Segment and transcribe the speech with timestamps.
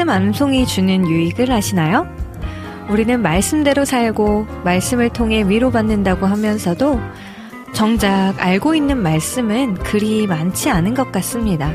[0.00, 2.08] 말씀 암송이 주는 유익을 아시나요?
[2.88, 6.98] 우리는 말씀대로 살고 말씀을 통해 위로받는다고 하면서도
[7.74, 11.74] 정작 알고 있는 말씀은 그리 많지 않은 것 같습니다.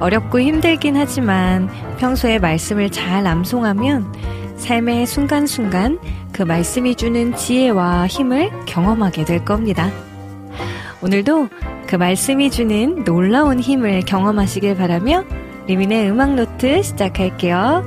[0.00, 5.98] 어렵고 힘들긴 하지만 평소에 말씀을 잘 암송하면 삶의 순간순간
[6.32, 9.90] 그 말씀이 주는 지혜와 힘을 경험하게 될 겁니다.
[11.02, 11.50] 오늘도
[11.86, 15.24] 그 말씀이 주는 놀라운 힘을 경험하시길 바라며
[15.66, 17.82] 리민의 음악 노트 시작할게요.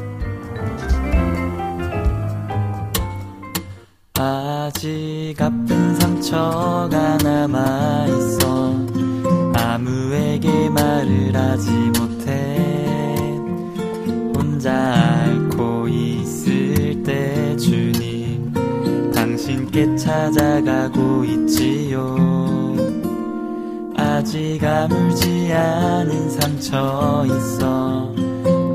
[4.19, 8.73] 아직 아픈 상처가 남아 있어.
[9.55, 12.57] 아무에게 말을 하지 못해.
[14.35, 14.73] 혼자
[15.25, 18.51] 앓고 있을 때 주님
[19.13, 22.15] 당신께 찾아가고 있지요
[24.17, 28.11] 아직 아물지 않은 상처 있어.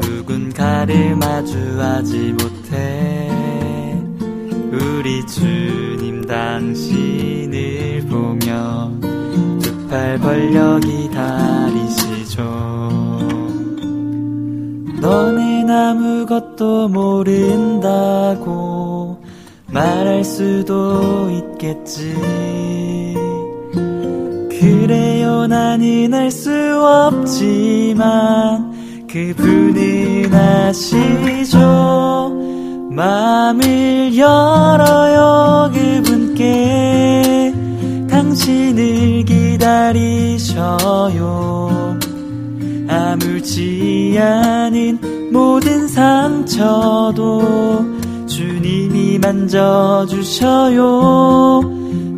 [0.00, 3.28] 누군가를 마주하지 못해.
[4.70, 8.92] 우리 주님 당신을 보며
[9.60, 12.42] 두 팔 벌려 기다리시죠.
[15.00, 18.42] 너는 아무것도 모른다고
[19.66, 22.14] 말할 수도 있겠지
[24.62, 26.50] 그래요 나는 알수
[26.80, 28.70] 없지만
[29.08, 31.58] 그분은 아시죠.
[32.92, 37.52] 마음을 열어요 그분께.
[38.08, 40.38] 당신을 기다리셔요.
[42.88, 47.84] 아물지 않은 모든 상처도
[48.28, 50.82] 주님이 만져주셔요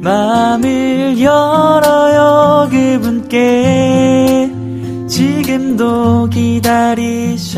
[0.04, 4.50] 마음을 열어요 그분께.
[5.08, 7.54] 지금도 기다리셔요.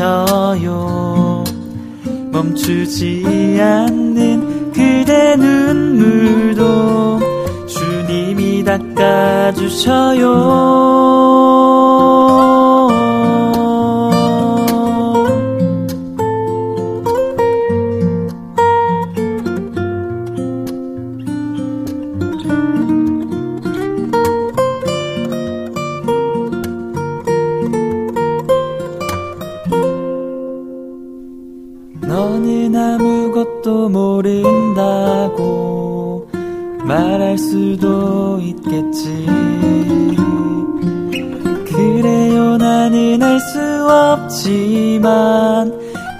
[2.31, 7.19] 멈추지 않는 그대 눈물도
[7.67, 10.27] 주님이 닦아주셔요
[37.47, 39.25] 수도 있겠지.
[41.65, 43.59] 그래요 나는 알 수
[43.89, 45.71] 없지만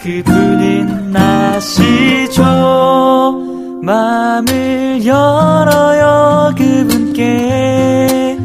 [0.01, 2.43] 그분은 아시죠?
[3.83, 8.37] 마음을 열어요 그분께.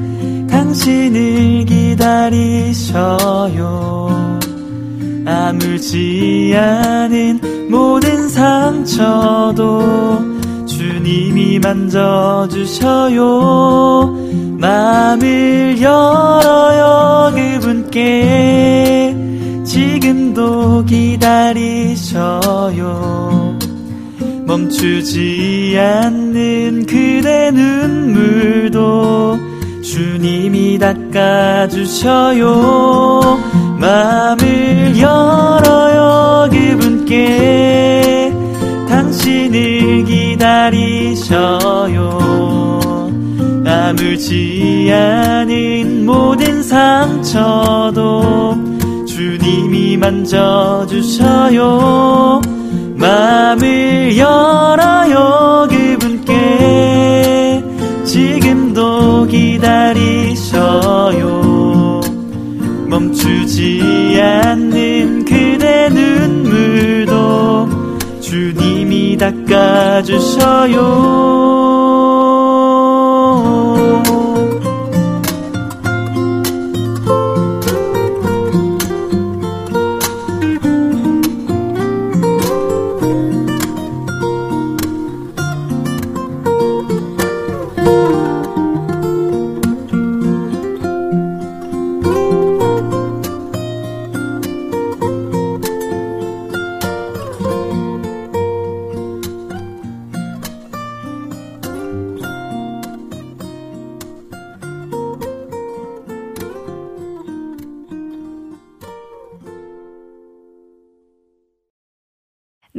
[0.50, 3.60] 당신을 기다리셔요.
[5.24, 10.31] 아물지 않은 모든 상처도
[11.02, 13.18] 주님이 만져주셔요.
[14.60, 19.16] 마음을 열어요 그분께.
[19.64, 22.38] 지금도 기다리셔요.
[24.46, 29.40] 멈추지 않는 그대 눈물도
[29.82, 32.46] 주님이 닦아주셔요.
[33.80, 38.21] 마음을 열어요 그분께
[39.22, 41.20] 당신을 기다리셔요.
[43.64, 48.56] 아물지 않은 모든 상처도
[49.06, 51.60] 주님이 만져주셔요.
[52.96, 57.62] 마음을 열어요 그분께.
[58.04, 60.42] 지금도 기다리셔요.
[62.88, 64.71] 멈추지 않는
[69.22, 70.82] 닦아주셔요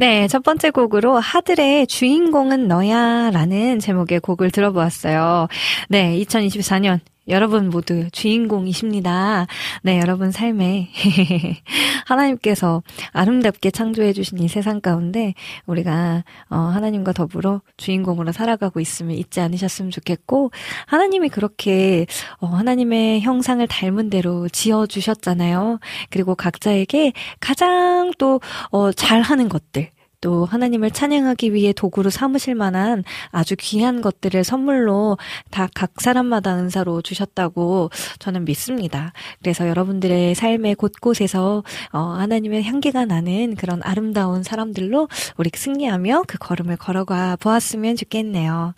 [0.04, 5.48] 네, 첫 번째 곡으로 하들의 주인공은 너야 라는 제목의 곡을 들어보았어요.
[5.88, 9.46] 네, 2024년 여러분 모두 주인공이십니다.
[9.82, 10.90] 네, 여러분 삶에
[12.04, 15.32] 하나님께서 아름답게 창조해 주신 이 세상 가운데
[15.64, 20.50] 우리가 어, 하나님과 더불어 주인공으로 살아가고 있으면 잊지 않으셨으면 좋겠고
[20.84, 22.04] 하나님이 그렇게
[22.40, 25.78] 어, 하나님의 형상을 닮은 대로 지어 주셨잖아요.
[26.10, 29.93] 그리고 각자에게 가장 또 어, 잘하는 것들
[30.24, 35.18] 또 하나님을 찬양하기 위해 도구로 삼으실 만한 아주 귀한 것들을 선물로
[35.50, 37.90] 다 각 사람마다 은사로 주셨다고
[38.20, 39.12] 저는 믿습니다.
[39.40, 41.62] 그래서 여러분들의 삶의 곳곳에서
[41.92, 48.74] 어, 하나님의 향기가 나는 그런 아름다운 사람들로 우리 승리하며 그 걸음을 걸어가 보았으면 좋겠네요.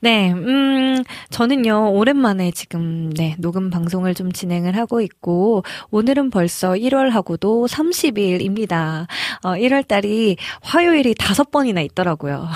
[0.00, 7.68] 네, 음, 저는요, 오랜만에 지금, 네, 녹음 방송을 좀 진행을 하고 있고, 오늘은 벌써 1월하고도
[7.68, 9.06] 30일입니다.
[9.42, 12.46] 어, 1월달이 화 화요일이 다섯 번이나 있더라고요.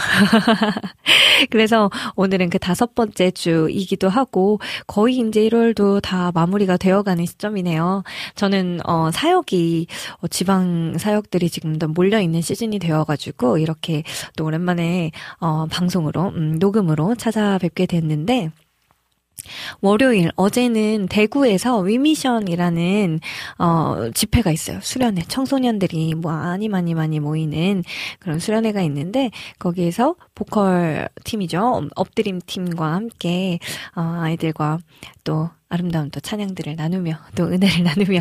[1.50, 8.02] 그래서 오늘은 그 다섯 번째 주이기도 하고 거의 이제 1월도 다 마무리가 되어가는 시점이네요.
[8.34, 9.86] 저는 어 사역이
[10.20, 14.02] 어, 지방 사역들이 지금 도 몰려 있는 시즌이 되어가지고 이렇게
[14.36, 15.10] 또 오랜만에
[15.40, 18.50] 어 방송으로 음, 녹음으로 찾아뵙게 됐는데.
[19.80, 23.20] 월요일 어제는 대구에서 위미션이라는
[23.58, 24.78] 어 집회가 있어요.
[24.82, 27.84] 수련회 청소년들이 뭐 많이 많이 많이 모이는
[28.18, 31.88] 그런 수련회가 있는데 거기에서 보컬 팀이죠.
[31.94, 33.58] 엎드림 팀과 함께
[33.96, 34.78] 어 아이들과
[35.24, 38.20] 또 아름다운 또 찬양들을 나누며 또 은혜를 나누며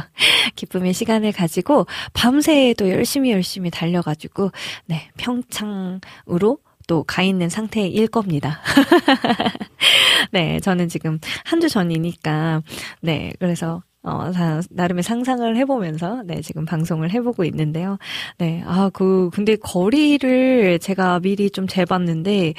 [0.56, 4.52] 기쁨의 시간을 가지고 밤새 또 열심히 열심히 달려가지고
[4.86, 8.62] 네 평창으로 또 가 있는 상태일 겁니다.
[10.32, 12.62] 네, 저는 지금 한 주 전이니까,
[13.02, 14.32] 네, 그래서 어,
[14.70, 17.98] 나름의 상상을 해보면서, 네, 지금 방송을 해보고 있는데요.
[18.38, 22.54] 네, 아, 그, 근데 거리를 제가 미리 좀 재봤는데,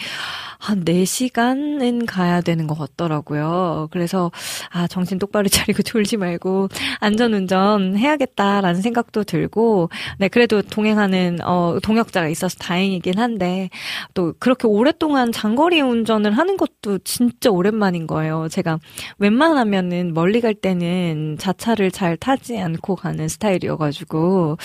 [0.59, 3.89] 한 4시간은 가야 되는 것 같더라고요.
[3.91, 4.31] 그래서,
[4.71, 6.69] 아, 정신 똑바로 차리고 졸지 말고,
[7.01, 13.71] 안전운전 해야겠다라는 생각도 들고, 네, 그래도 동행하는, 어, 동역자가 있어서 다행이긴 한데,
[14.13, 18.49] 또 그렇게 오랫동안 장거리 운전을 하는 것도 진짜 오랜만인 거예요.
[18.51, 18.79] 제가
[19.19, 24.59] 웬만하면은 멀리 갈 때는 자차를 잘 타지 않고 가는 스타일이어가지고,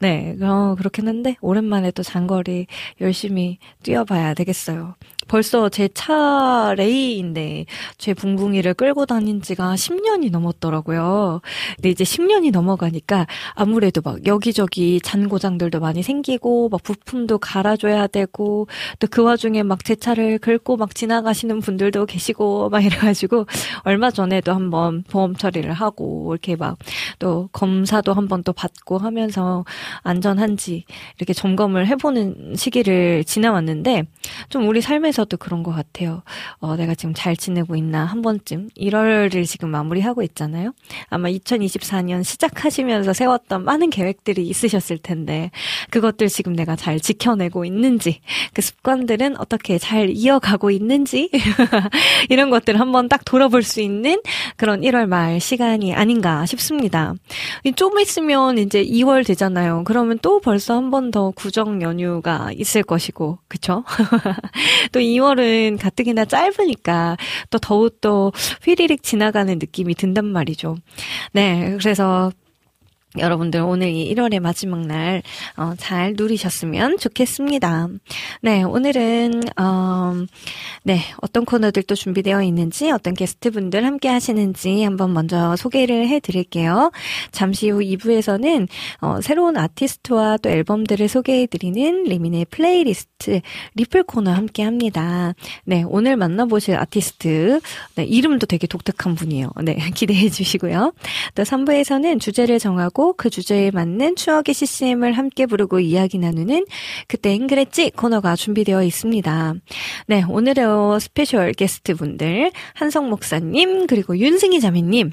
[0.00, 2.66] 네, 어, 그렇긴 한데, 오랜만에 또 장거리
[3.00, 4.94] 열심히 뛰어봐야 되겠어요.
[5.28, 7.64] 벌써 제 차 레이인데
[7.96, 11.40] 제 붕붕이를 끌고 다닌 지가 10년이 넘었더라고요.
[11.76, 18.66] 근데 이제 10년이 넘어가니까 아무래도 막 여기저기 잔고장들도 많이 생기고 막 부품도 갈아줘야 되고
[19.00, 23.46] 또 그 와중에 막 제 차를 긁고 막 지나가시는 분들도 계시고 막 이래가지고
[23.84, 26.76] 얼마 전에도 한번 보험 처리를 하고 이렇게 막
[27.18, 29.64] 또 검사도 한번 또 받고 하면서
[30.02, 30.84] 안전한지
[31.16, 34.04] 이렇게 점검을 해보는 시기를 지나왔는데
[34.50, 36.22] 좀 우리 삶에서 중에서도 그런 것 같아요.
[36.60, 40.72] 어, 내가 지금 잘 지내고 있나 한 번쯤 1월을 지금 마무리하고 있잖아요.
[41.08, 45.50] 아마 2024년 시작하시면서 세웠던 많은 계획들이 있으셨을 텐데
[45.90, 48.20] 그것들 지금 내가 잘 지켜내고 있는지
[48.54, 51.30] 그 습관들은 어떻게 잘 이어가고 있는지
[52.30, 54.20] 이런 것들 한번 딱 돌아볼 수 있는
[54.56, 57.14] 그런 1월 말 시간이 아닌가 싶습니다.
[57.76, 59.82] 좀 있으면 이제 2월 되잖아요.
[59.84, 63.82] 그러면 또 벌써 한 번 더 구정 연휴가 있을 것이고 그쵸?
[64.92, 67.16] 또 2월은 가뜩이나 짧으니까
[67.50, 68.32] 또 더욱더
[68.64, 70.76] 휘리릭 지나가는 느낌이 든단 말이죠.
[71.32, 72.30] 네, 그래서
[73.16, 75.22] 여러분들 오늘 이 1월의 마지막 날,
[75.56, 77.88] 어, 잘 누리셨으면 좋겠습니다.
[78.42, 80.12] 네, 오늘은, 어,
[80.82, 86.92] 네, 어떤 코너들 도 준비되어 있는지, 어떤 게스트분들 함께 하시는지 한번 먼저 소개를 해 드릴게요.
[87.32, 88.68] 잠시 후 2부에서는,
[89.00, 93.40] 어, 새로운 아티스트와 또 앨범들을 소개해 드리는 리민의 플레이리스트,
[93.74, 95.32] 플리 코너 함께 합니다.
[95.64, 97.60] 네, 오늘 만나보실 아티스트,
[97.94, 99.50] 네, 이름도 되게 독특한 분이에요.
[99.62, 100.92] 네, 기대해 주시고요.
[101.34, 106.66] 또 3부에서는 주제를 정하고 그 주제에 맞는 추억의 CCM을 함께 부르고 이야기 나누는
[107.06, 109.54] 그땐 그랬지 코너가 준비되어 있습니다.
[110.06, 115.12] 네, 오늘의 스페셜 게스트 분들 한성 목사님 그리고 윤승희 자매님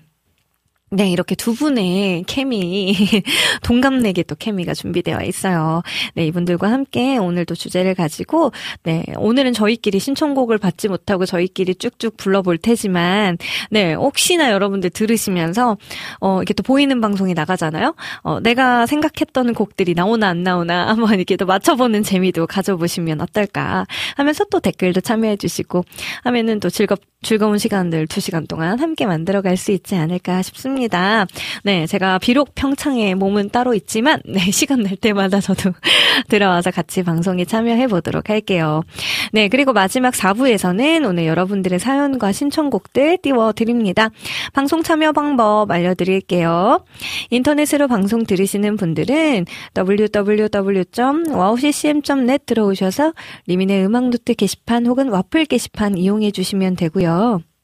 [0.95, 2.95] 네, 이렇게 두 분의 케미,
[3.63, 5.81] 동갑내기 또 케미가 준비되어 있어요.
[6.13, 12.59] 네, 이분들과 함께 오늘도 주제를 가지고, 네, 오늘은 저희끼리 신청곡을 받지 못하고 저희끼리 쭉쭉 불러볼
[12.59, 13.37] 테지만,
[13.71, 15.75] 네, 혹시나 여러분들 들으시면서,
[16.21, 17.93] 어, 이게 또 보이는 방송이 나가잖아요?
[18.21, 23.85] 어, 내가 생각했던 곡들이 나오나 안 나오나 한번 이렇게 또 맞춰보는 재미도 가져보시면 어떨까
[24.15, 25.83] 하면서 또 댓글도 참여해주시고
[26.23, 31.25] 하면은 또 즐겁, 즐거운 시간들 두 시간 동안 함께 만들어갈 수 있지 않을까 싶습니다.
[31.63, 35.71] 네, 제가 비록 평창에 몸은 따로 있지만, 네, 시간 날 때마다 저도
[36.29, 38.83] 들어와서 같이 방송에 참여해 보도록 할게요.
[39.31, 44.11] 네, 그리고 마지막 4부에서는 오늘 여러분들의 사연과 신청곡들 띄워 드립니다.
[44.53, 46.85] 방송 참여 방법 알려드릴게요.
[47.31, 53.13] 인터넷으로 방송 들으시는 분들은 www.wowccm.net 들어오셔서
[53.47, 57.14] 리민의 음악 노트 게시판 혹은 와플 게시판 이용해 주시면 되고요.
[57.15, 57.54] 있어요.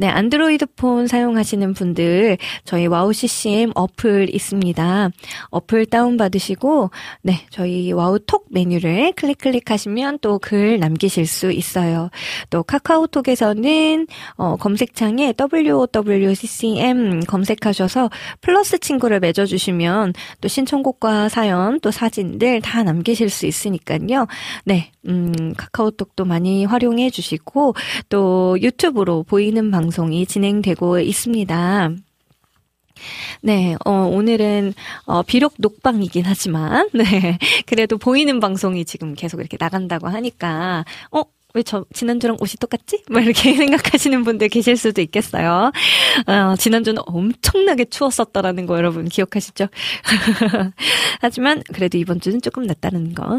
[0.00, 5.10] 네, 안드로이드 폰 사용하시는 분들 저희 와우 CCM 어플 있습니다.
[5.50, 6.90] 어플 다운 받으시고
[7.20, 12.08] 네, 저희 와우 톡 메뉴를 클릭 클릭하시면 또 글 남기실 수 있어요.
[12.48, 18.08] 또 카카오톡에서는 어, 검색창에 WOWCCM 검색하셔서
[18.40, 24.26] 플러스 친구를 맺어 주시면 또 신청곡과 사연 또 사진들 다 남기실 수 있으니까요.
[24.64, 27.74] 네, 음, 카카오톡도 많이 활용해 주시고
[28.08, 31.90] 또 유튜브로 보이는 방송 방송이 진행되고 있습니다.
[33.42, 34.72] 네, 어, 오늘은,
[35.06, 41.62] 어, 비록 녹방이긴 하지만, 네, 그래도 보이는 방송이 지금 계속 이렇게 나간다고 하니까, 어, 왜
[41.62, 43.02] 저 지난주랑 옷이 똑같지?
[43.10, 45.72] 뭐 이렇게 생각하시는 분들 계실 수도 있겠어요.
[46.26, 49.66] 어, 지난주는 엄청나게 추웠었다라는 거 여러분 기억하시죠?
[51.20, 53.38] 하지만 그래도 이번 주는 조금 낫다는 거.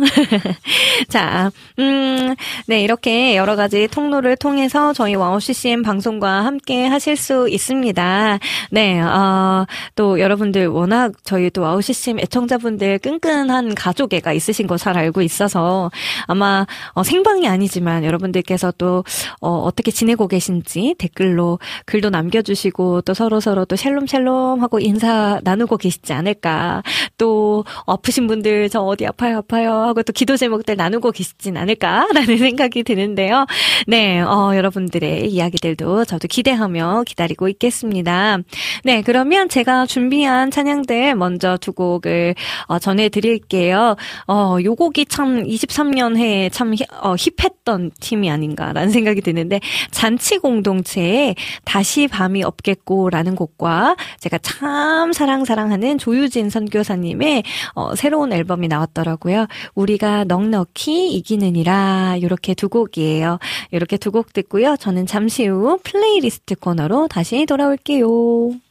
[1.09, 2.35] 자, 음,
[2.67, 8.39] 네 이렇게 여러 가지 통로를 통해서 저희 와우 CCM 방송과 함께 하실 수 있습니다.
[8.71, 9.65] 네, 어,
[9.95, 15.91] 또 여러분들 워낙 저희 또 와우 CCM 애청자분들 끈끈한 가족애가 있으신 거 잘 알고 있어서
[16.25, 19.03] 아마 어, 생방이 아니지만 있지만 여러분들께서 또
[19.39, 25.39] 어, 어떻게 지내고 계신지 댓글로 글도 남겨주시고 또 서로 서로 또 샬롬 샬롬 하고 인사
[25.43, 26.83] 나누고 계시지 않을까.
[27.17, 32.83] 또 아프신 분들 저 어디 아파요 아파요 하고 또 기도 제목들 나누고 계시진 않을까라는 생각이
[32.83, 33.45] 드는데요.
[33.87, 38.39] 네, 어, 여러분들의 이야기들도 저도 기대하며 기다리고 있겠습니다.
[38.83, 43.95] 네, 그러면 제가 준비한 찬양들 먼저 두 곡을 어, 전해드릴게요.
[44.27, 51.35] 어, 요 곡이 참 23년 해에 참 어, 힙했던 팀이 아닌가라는 생각이 드는데 잔치 공동체에
[51.65, 57.43] 다시 밤이 없겠고라는 곡과 제가 참 사랑 사랑하는 조유진 선교사님의
[57.73, 59.47] 어, 새로운 앨범이 나왔더라고요.
[59.75, 63.39] 우리가 넉넉히 이기는이라 이렇게 두 곡이에요.
[63.71, 64.75] 이렇게 두 곡 듣고요.
[64.77, 68.70] 저는 잠시 후 플레이리스트 코너로 다시 돌아올게요.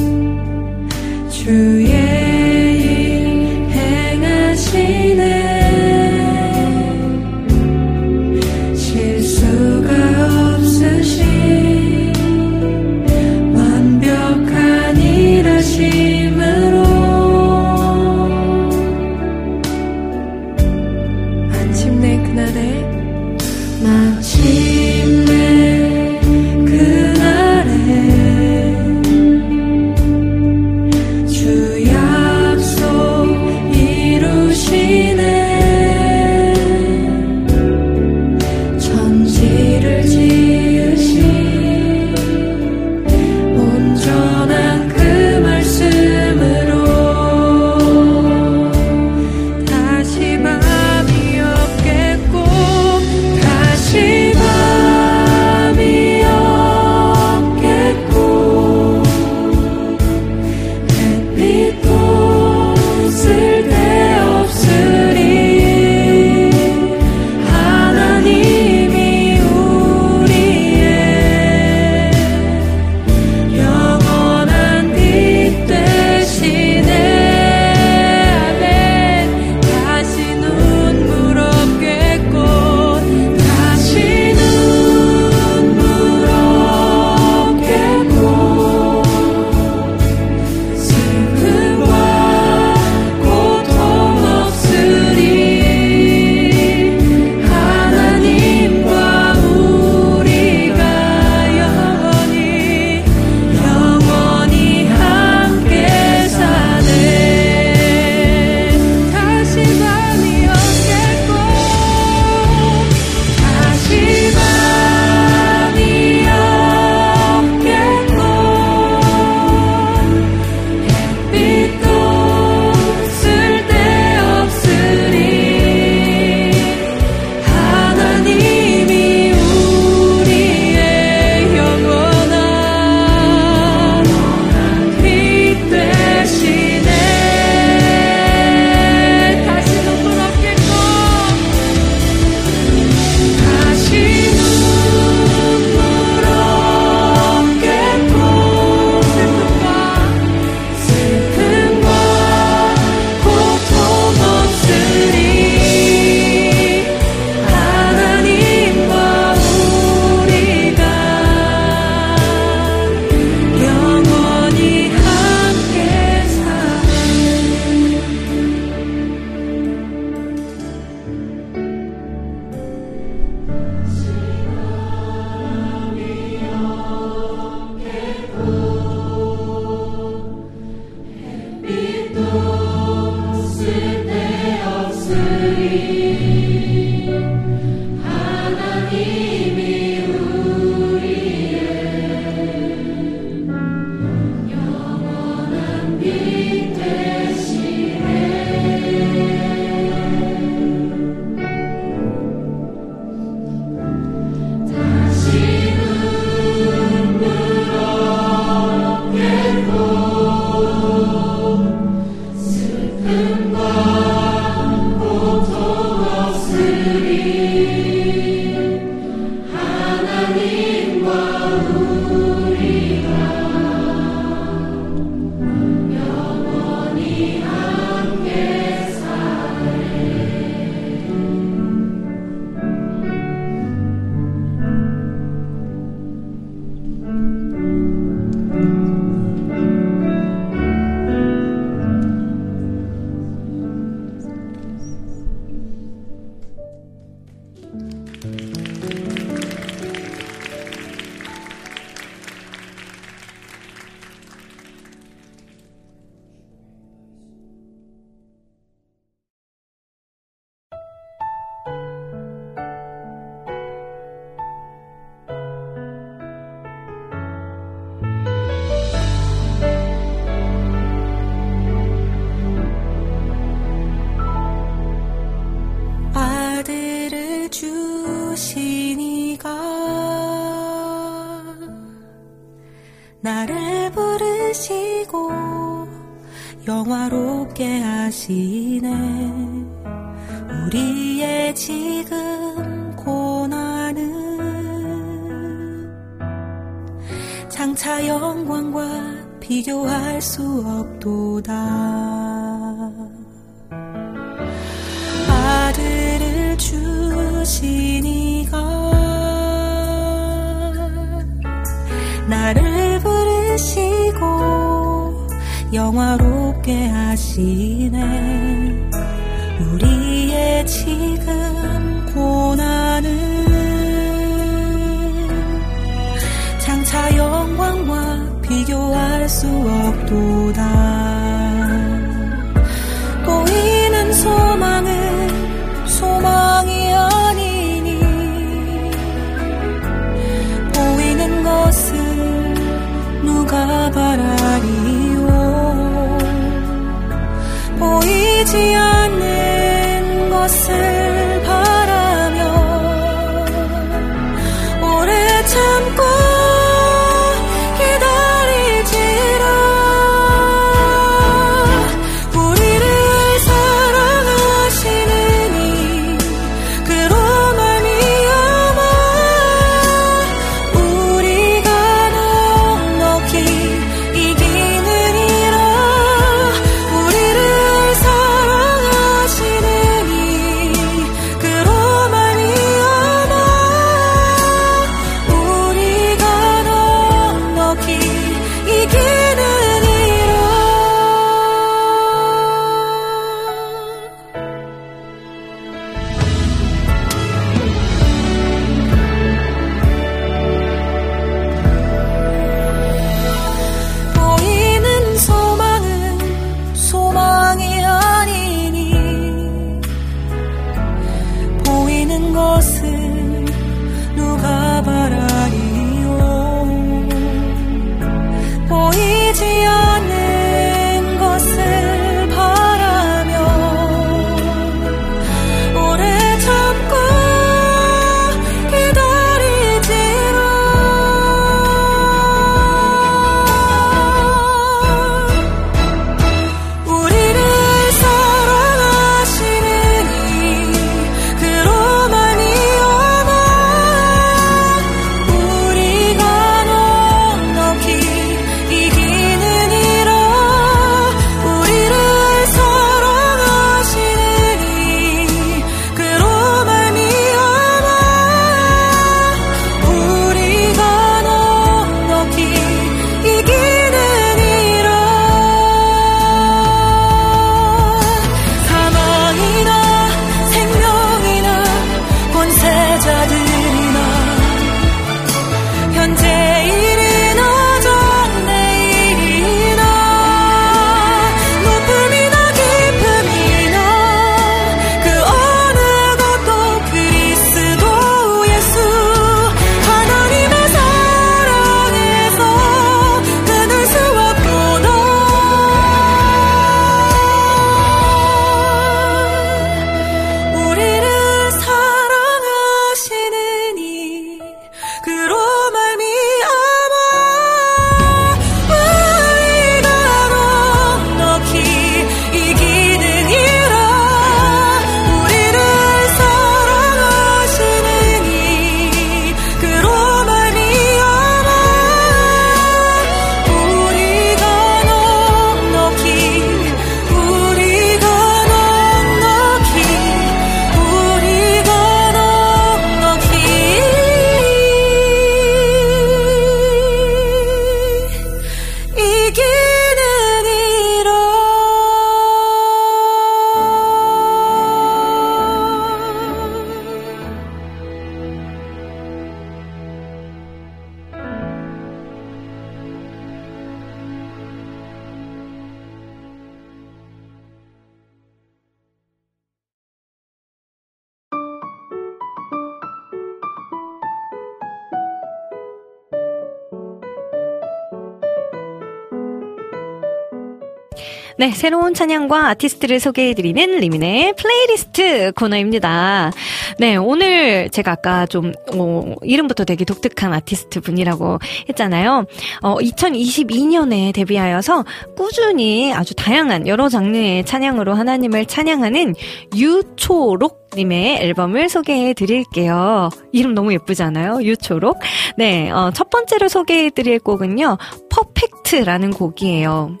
[571.61, 576.31] 새로운 찬양과 아티스트를 소개해드리는 리민의 플레이리스트 코너입니다.
[576.79, 581.37] 네, 오늘 제가 아까 좀, 어, 이름부터 되게 독특한 아티스트 분이라고
[581.69, 582.25] 했잖아요.
[582.63, 589.13] 어, 2022년에 데뷔하여서 꾸준히 아주 다양한 여러 장르의 찬양으로 하나님을 찬양하는
[589.55, 593.09] 유초록 님의 앨범을 소개해 드릴게요.
[593.33, 594.39] 이름 너무 예쁘지 않아요?
[594.41, 594.97] 유초록.
[595.37, 597.77] 네, 어, 첫 번째로 소개해 드릴 곡은요.
[598.09, 600.00] 퍼펙트라는 곡이에요.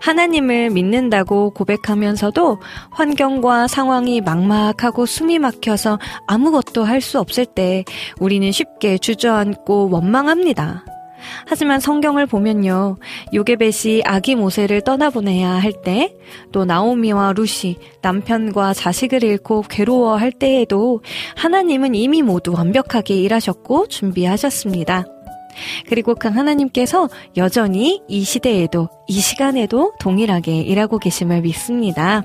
[0.00, 7.84] 하나님을 믿는다고 고백하면서도 환경과 상황이 막막하고 숨이 막혀서 아무것도 할 수 없을 때
[8.18, 10.84] 우리는 쉽게 주저앉고 원망합니다.
[11.46, 12.96] 하지만 성경을 보면요.
[13.34, 16.14] 요게벳이 아기 모세를 떠나보내야 할 때,
[16.52, 21.02] 또 나오미와 루시, 남편과 자식을 잃고 괴로워할 때에도
[21.36, 25.15] 하나님은 이미 모두 완벽하게 일하셨고 준비하셨습니다.
[25.88, 32.24] 그리고 그 하나님께서 여전히 이 시대에도, 이 시간에도 동일하게 일하고 계심을 믿습니다.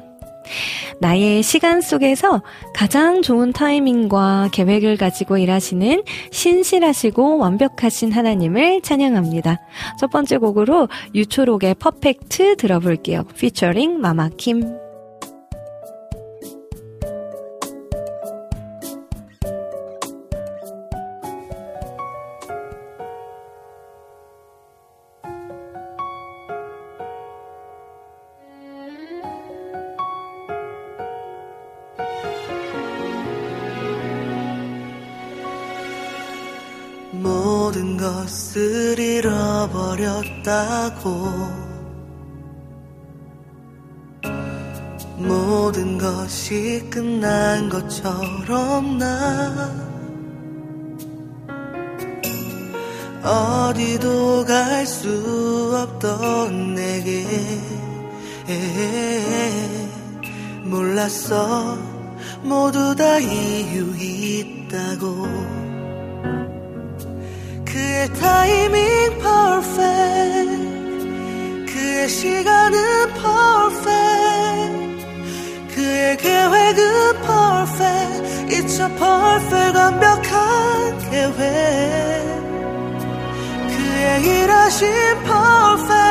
[1.00, 2.42] 나의 시간 속에서
[2.74, 9.60] 가장 좋은 타이밍과 계획을 가지고 일하시는 신실하시고 완벽하신 하나님을 찬양합니다.
[10.00, 13.24] 첫 번째 곡으로 유초록의 퍼펙트 들어볼게요.
[13.36, 14.81] 피처링 마마킴.
[40.42, 41.62] 잃어버렸다고.
[45.18, 49.72] 모든 것이 끝난 것처럼 나
[53.24, 57.26] 어디도 갈 수 없던 내게
[60.64, 61.78] 몰랐어.
[62.44, 65.28] 모두 다 이유 있다고
[67.72, 68.82] 그의 타이밍
[69.20, 70.52] perfect
[71.72, 72.78] 그의 시간은
[73.14, 75.06] perfect
[75.74, 78.22] 그의 계획은 perfect
[78.54, 81.32] It's a perfect 완벽한 계획
[83.70, 84.90] 그의 일하신
[85.24, 86.02] perfect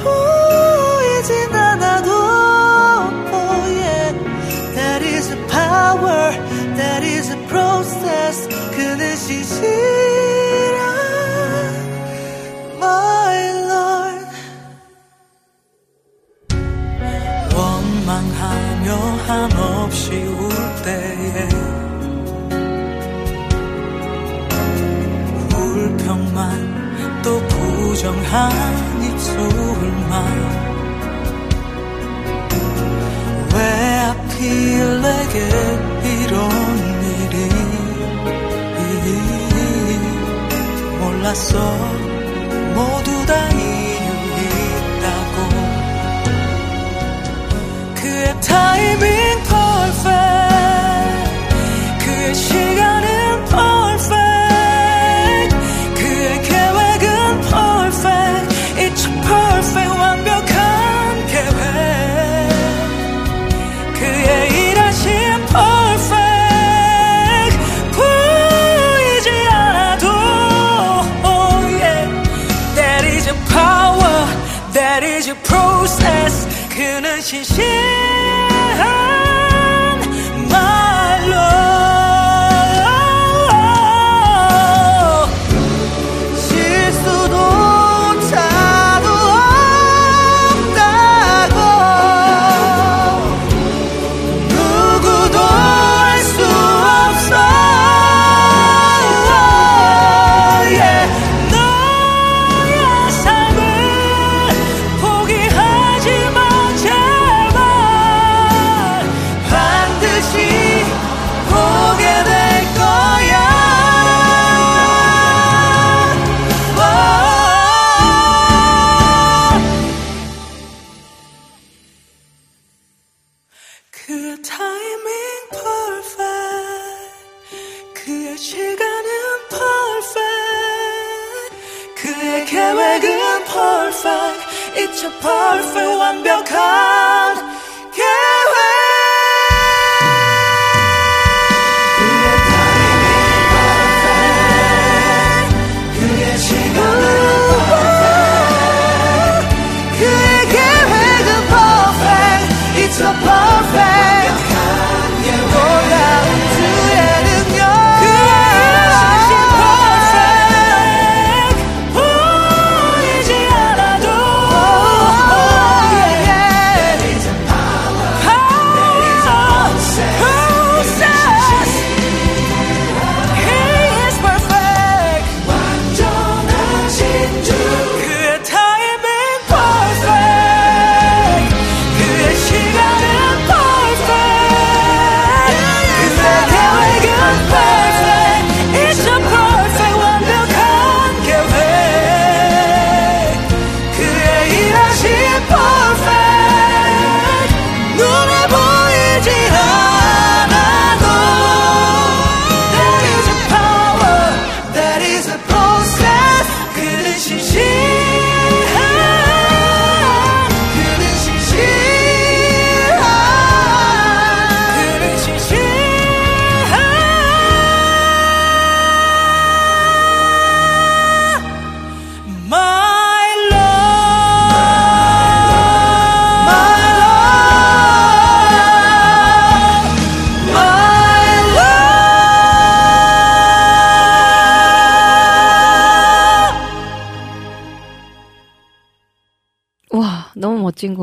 [0.00, 2.10] 보이진 않아도
[3.32, 4.12] oh yeah
[4.76, 6.30] That is a power
[6.76, 7.17] That is
[7.48, 8.48] process.
[8.76, 9.68] 그는 신실한
[12.76, 13.38] My
[13.70, 14.26] Lord.
[17.56, 18.86] 원망하며
[19.26, 20.48] 한없이 울
[20.84, 21.48] 때에
[25.48, 28.52] 불평만 또 부정한
[29.02, 30.68] 입술만
[33.54, 33.58] 왜
[34.06, 35.36] 하필 내게
[36.22, 36.67] 이런
[41.28, 41.58] 몰랐어.
[42.74, 44.08] 모두 다 이유
[45.02, 45.36] 있다고.
[47.96, 49.08] 그의 타이밍
[49.44, 50.27] perfect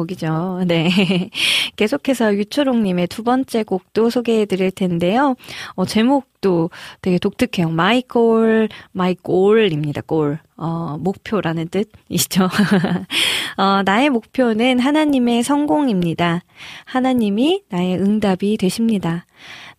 [0.06, 0.64] 곡이죠.
[0.68, 0.90] 네.
[1.76, 5.36] 계속해서 유초롱님의 두 번째 곡도 소개해 드릴 텐데요.
[5.74, 6.70] 어, 제목도
[7.02, 7.70] 되게 독특해요.
[7.70, 10.02] My Goal, My Goal입니다.
[10.02, 10.40] Goal.
[10.58, 12.48] 어, 목표라는 뜻이시죠.
[13.58, 16.42] 어, 나의 목표는 하나님의 성공입니다.
[16.86, 19.26] 하나님이 나의 응답이 되십니다.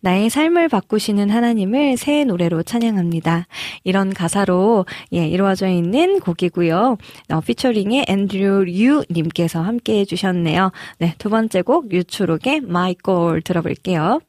[0.01, 3.47] 나의 삶을 바꾸시는 하나님을 새 노래로 찬양합니다.
[3.83, 6.97] 이런 가사로 예, 이루어져 있는 곡이고요.
[7.31, 10.71] 어, 피처링의 앤드류 류 님께서 함께 해 주셨네요.
[10.99, 14.19] 네, 두 번째 곡 유추록의 My Goal 들어볼게요.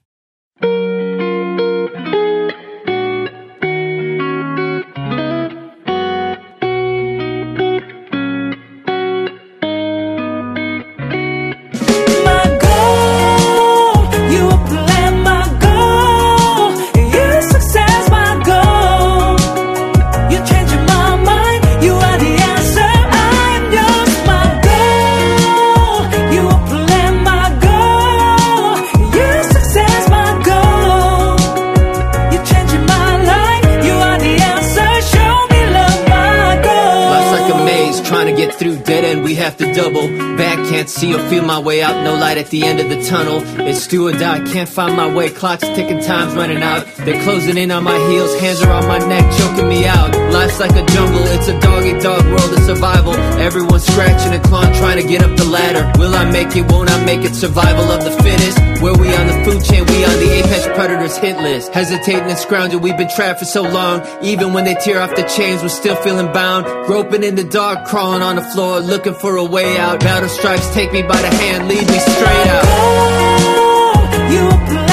[39.48, 42.04] Have to double back, can't see or feel my way out.
[42.04, 43.40] No light at the end of the tunnel.
[43.66, 45.30] It's do or die, can't find my way.
[45.30, 46.84] Clock's ticking, time's running out.
[47.04, 50.14] They're closing in on my heels, hands are on my neck, choking me out.
[50.34, 53.14] Life's like a jungle, it's a dog eat dog world of survival.
[53.40, 55.90] Everyone's scratching and clawing, trying to get up the ladder.
[55.98, 56.70] Will I make it?
[56.70, 57.34] Won't I make it?
[57.34, 58.58] Survival of the fittest.
[58.80, 61.74] Where we on the food chain, we on the apex predators hit list.
[61.74, 64.06] Hesitating and scrounging, we've been trapped for so long.
[64.22, 66.64] Even when they tear off the chains, we're still feeling bound.
[66.86, 69.98] Groping in the dark, crawling on the floor, looking for a way out.
[69.98, 72.64] Battle stripes, take me by the hand, lead me straight out.
[72.66, 74.87] Oh, you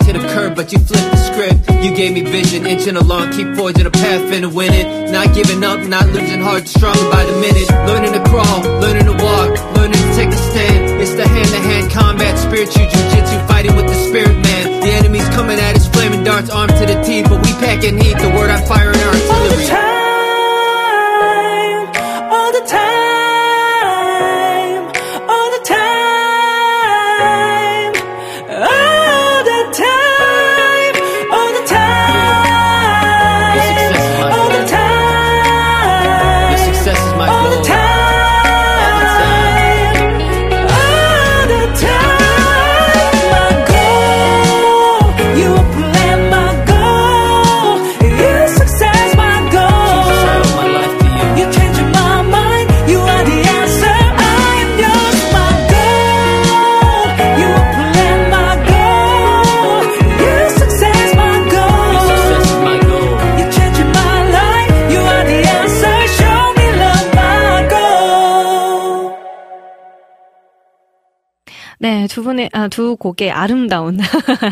[0.00, 1.84] to the curb, but you flipped the script.
[1.84, 5.10] You gave me vision, inching along, keep forging a path, finna win it.
[5.10, 7.68] Not giving up, not losing heart, strong by the minute.
[7.86, 11.00] Learning to crawl, learning to walk, learning to take a stand.
[11.00, 14.80] It's the hand to hand combat, spiritual jujitsu, fighting with the spirit man.
[14.80, 18.18] The enemy's coming at us, flaming darts, armed to the teeth, but we packing heat.
[18.18, 19.64] The word I fire in our artillery.
[22.54, 23.13] You
[72.04, 73.98] 네, 두 분의, 아, 두 곡의 아름다운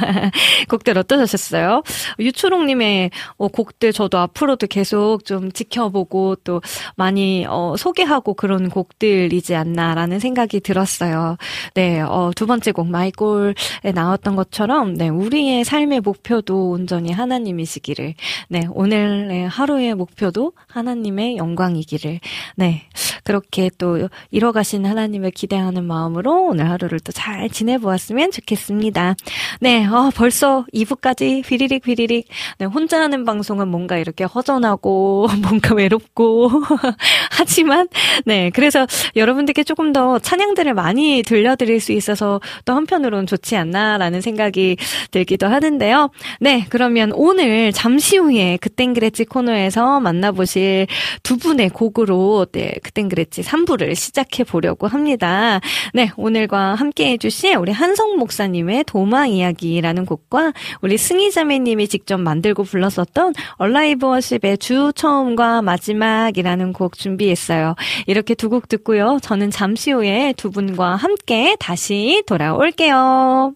[0.71, 1.83] 곡들 어떠셨어요?
[2.19, 6.63] 유초롱님의 어, 곡들 저도 앞으로도 계속 좀 지켜보고 또
[6.97, 11.37] 많이 어, 소개하고 그런 곡들이지 않나라는 생각이 들었어요.
[11.75, 18.15] 네, 어, 두 번째 곡 마이골에 나왔던 것처럼 네, 우리의 삶의 목표도 온전히 하나님이시기를
[18.49, 22.19] 네, 오늘의 하루의 목표도 하나님의 영광이기를
[22.57, 22.89] 네,
[23.25, 29.17] 그렇게 또 이뤄가신 하나님을 기대하는 마음으로 오늘 하루를 또잘 지내보았으면 좋겠습니다.
[29.61, 32.29] 네, 어, 벌써 2부까지 휘리릭 휘리릭.
[32.59, 36.51] 네, 혼자 하는 방송은 뭔가 이렇게 허전하고, 뭔가 외롭고,
[37.31, 37.89] 하지만,
[38.25, 38.87] 네, 그래서
[39.17, 44.77] 여러분들께 조금 더 찬양들을 많이 들려드릴 수 있어서 또 한편으로는 좋지 않나라는 생각이
[45.11, 46.11] 들기도 하는데요.
[46.41, 50.87] 네, 그러면 오늘 잠시 후에 그땐 그랬지 코너에서 만나보실
[51.23, 55.61] 두 분의 곡으로, 네, 그땐 그랬지 3부를 시작해 보려고 합니다.
[55.93, 60.53] 네, 오늘과 함께 해주신 우리 한성 목사님의 도마 이야기라는 곡과
[60.83, 67.75] 우리 승희 자매님이 직접 만들고 불렀었던 얼라이브 워십의 주 처음과 마지막이라는 곡 준비했어요.
[68.07, 69.19] 이렇게 두 곡 듣고요.
[69.23, 73.55] 저는 잠시 후에 두 분과 함께 다시 돌아올게요.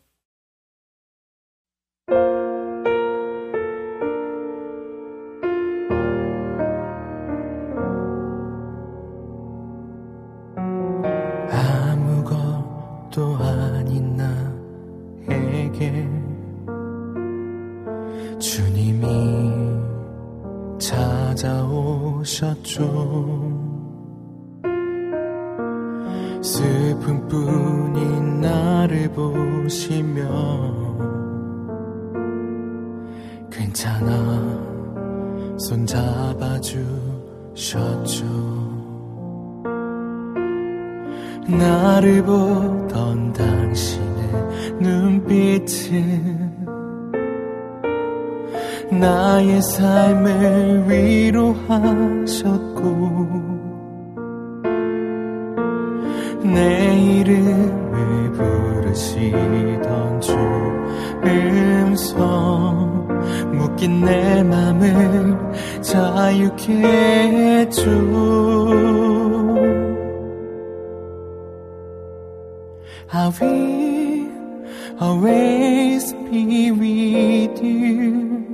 [21.36, 22.80] 찾아오셨죠.
[26.42, 30.24] 슬픔 뿐인 나를 보시며
[33.50, 36.86] 괜찮아 손 잡아주셨죠.
[41.48, 44.16] 나를 보던 당신의
[44.80, 46.55] 눈빛은
[48.90, 52.36] 나의 삶을 위로하셨고
[56.42, 60.36] 내 이름을 부르시던 주
[61.24, 63.08] 음성
[63.52, 65.36] 묶인 내 맘을
[65.82, 67.90] 자유케 해줘
[73.08, 74.30] I will
[75.00, 78.45] always be with you.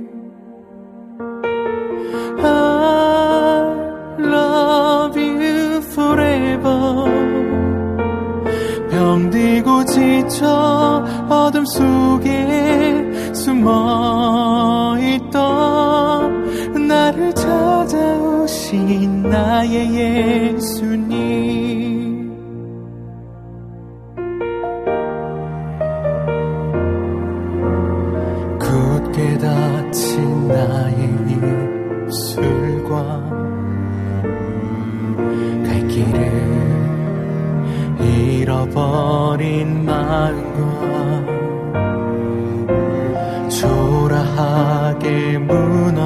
[9.93, 21.42] 지쳐 어둠 속에 숨어 있던 나를 찾아오신 나의 예수님.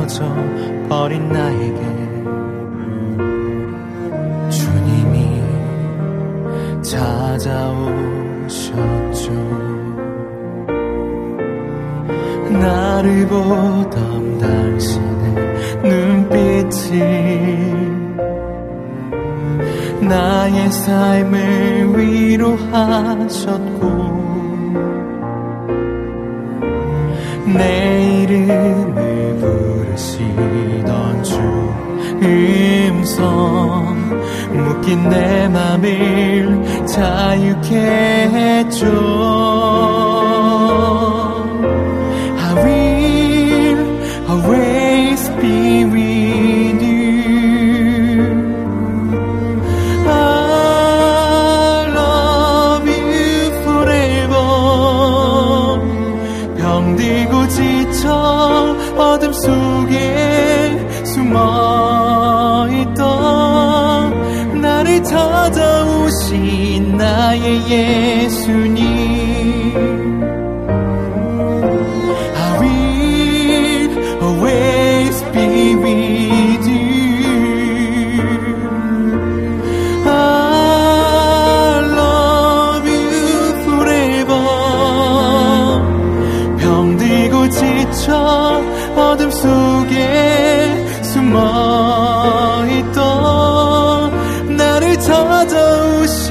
[0.08, 0.24] 무너져
[0.88, 1.82] 버린 나에게
[4.49, 5.41] 주님이
[6.82, 8.08] 찾아오셨죠.
[12.49, 15.36] 나를 보던 당신의
[15.84, 16.99] 눈빛이
[20.08, 23.47] 나의 삶을 위로하셨고
[27.58, 28.87] 내 이름
[33.08, 33.95] 음성
[34.51, 37.74] 묶인 내 맘을 자유케
[38.34, 39.66] 해줘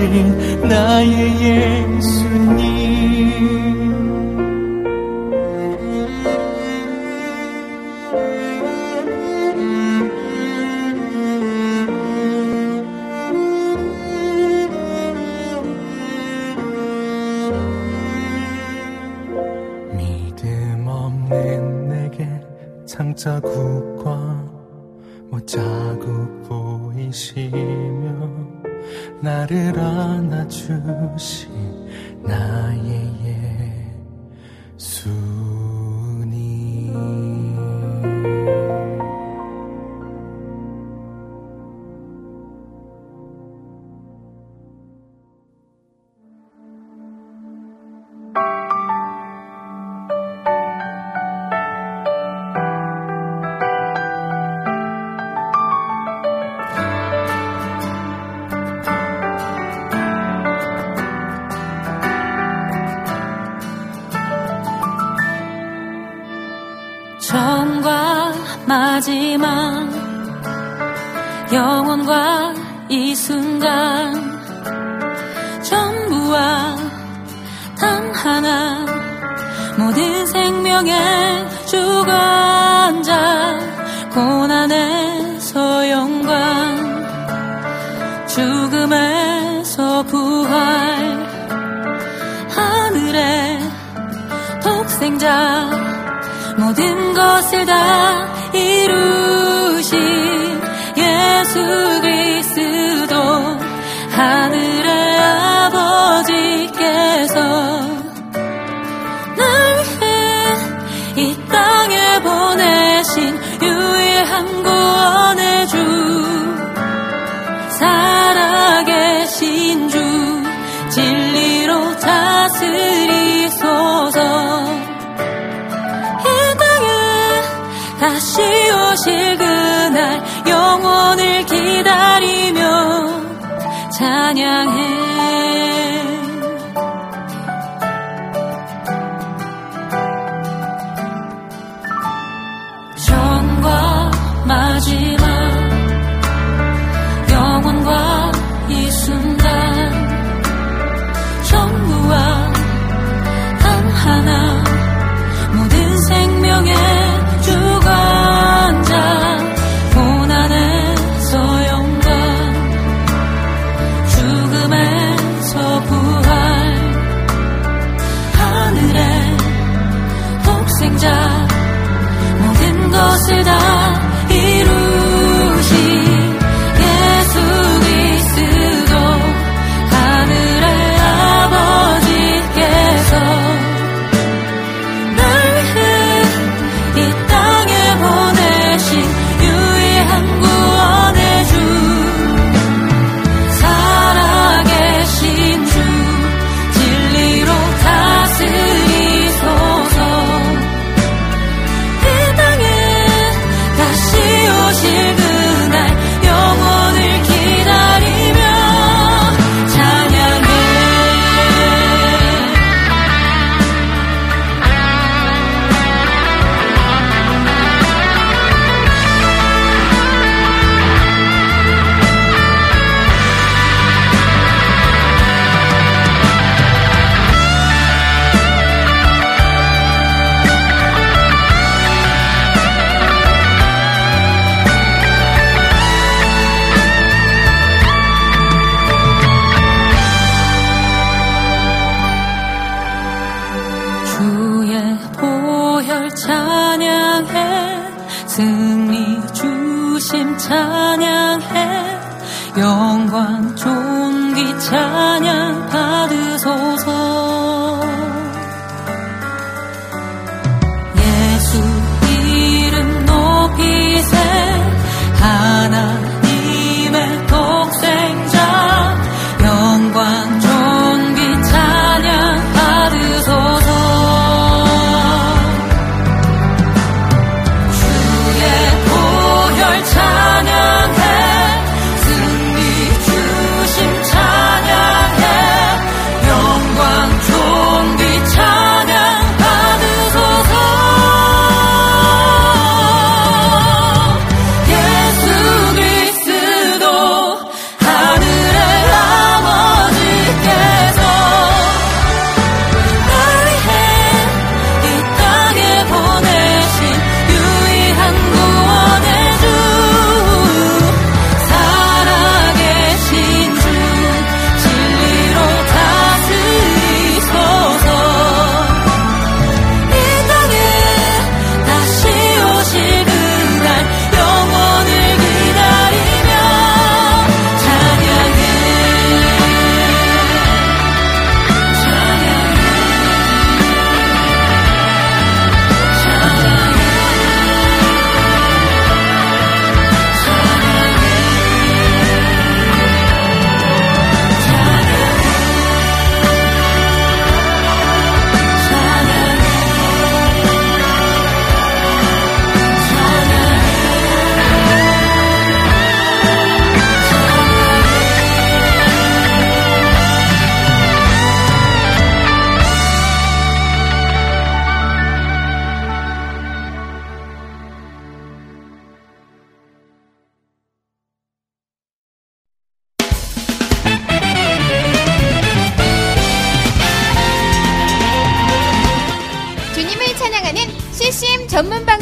[0.05, 0.46] 있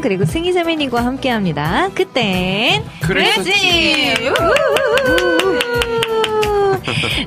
[0.00, 1.90] 그리고 승희 자매님과 함께합니다.
[1.94, 4.14] 그땐 그랬었지.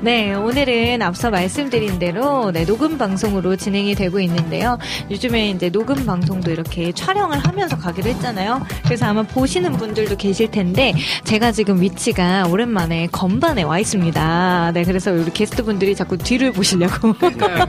[0.03, 4.77] 네, 오늘은 앞서 말씀드린 대로 네, 녹음 방송으로 진행이 되고 있는데요.
[5.09, 8.65] 요즘에 이제 녹음 방송도 이렇게 촬영을 하면서 가기로 했잖아요.
[8.83, 10.93] 그래서 아마 보시는 분들도 계실 텐데
[11.23, 14.71] 제가 지금 위치가 오랜만에 건반에 와 있습니다.
[14.73, 17.15] 네, 그래서 우리 게스트분들이 자꾸 뒤를 보시려고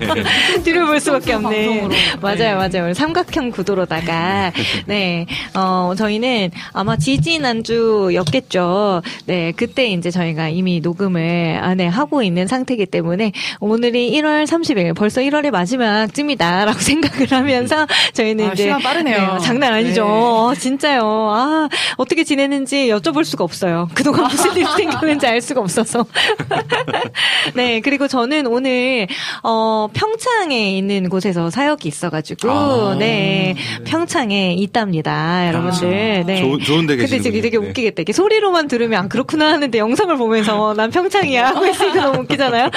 [0.65, 1.87] 뒤를 볼 수밖에 없네.
[2.21, 2.95] 맞아요, 맞아요.
[2.95, 4.51] 삼각형 구도로다가
[4.87, 9.03] 네, 어 저희는 아마 지지난주였겠죠.
[9.27, 15.21] 네, 그때 이제 저희가 이미 녹음을 안에 하고 있는 상태이기 때문에 오늘이 1월 30일 벌써
[15.21, 19.35] 1월의 마지막쯤이다라고 생각을 하면서 저희는 아, 이제 시간 빠르네요.
[19.35, 20.05] 네, 장난 아니죠.
[20.05, 20.11] 네.
[20.11, 21.03] 어, 진짜요.
[21.05, 23.89] 아 어떻게 지내는지 여쭤볼 수가 없어요.
[23.95, 26.07] 그동안 무슨 일이 생겼는지 알 수가 없어서.
[27.55, 29.07] 네 그리고 저는 오늘
[29.43, 32.97] 어 평창에 있는 곳에서 사역이 있어가지고 아.
[32.99, 36.25] 네 평창에 있답니다, 여러분들.
[36.27, 36.43] 네.
[36.43, 37.19] 좋은- 좋은 데 근데.
[37.25, 37.57] 되게 네.
[37.57, 38.03] 웃기겠다.
[38.03, 42.71] 이게 소리로만 들으면 아, 그렇구나 하는데 영상을 보면서 난 평창이야 하고 있으니까 너무 웃기잖아요.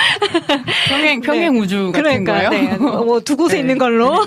[0.89, 2.49] 평행 평행 우주 같은 그러니까, 거예요?
[2.49, 2.77] 네.
[2.77, 3.61] 뭐두 곳에 네.
[3.61, 4.25] 있는 걸로.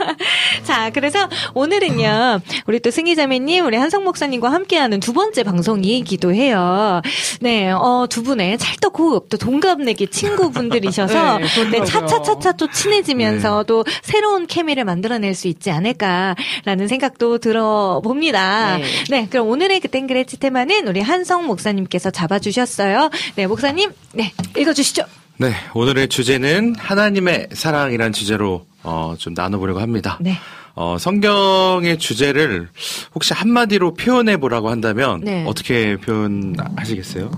[0.64, 7.00] 자, 그래서 오늘은요, 우리 또 승희자매님, 우리 한성 목사님과 함께하는 두 번째 방송이기도 해요.
[7.40, 11.38] 네, 어, 두 분의 찰떡호흡, 또 동갑내기 친구분들이셔서,
[11.70, 11.84] 네, 네.
[11.84, 18.78] 차차차차 또 친해지면서 또 새로운 케미를 만들어낼 수 있지 않을까라는 생각도 들어봅니다.
[18.78, 18.84] 네.
[19.10, 23.10] 네, 그럼 오늘의 그랬지 테마는 우리 한성 목사님께서 잡아주셨어요.
[23.36, 25.04] 네, 목사님, 네, 읽어주시죠.
[25.38, 30.18] 네, 오늘의 주제는 하나님의 사랑이란 주제로 어, 좀 나눠보려고 합니다.
[30.20, 30.38] 네.
[30.74, 32.68] 어, 성경의 주제를
[33.14, 35.44] 혹시 한마디로 표현해 보라고 한다면 네.
[35.46, 37.30] 어떻게 표현하시겠어요?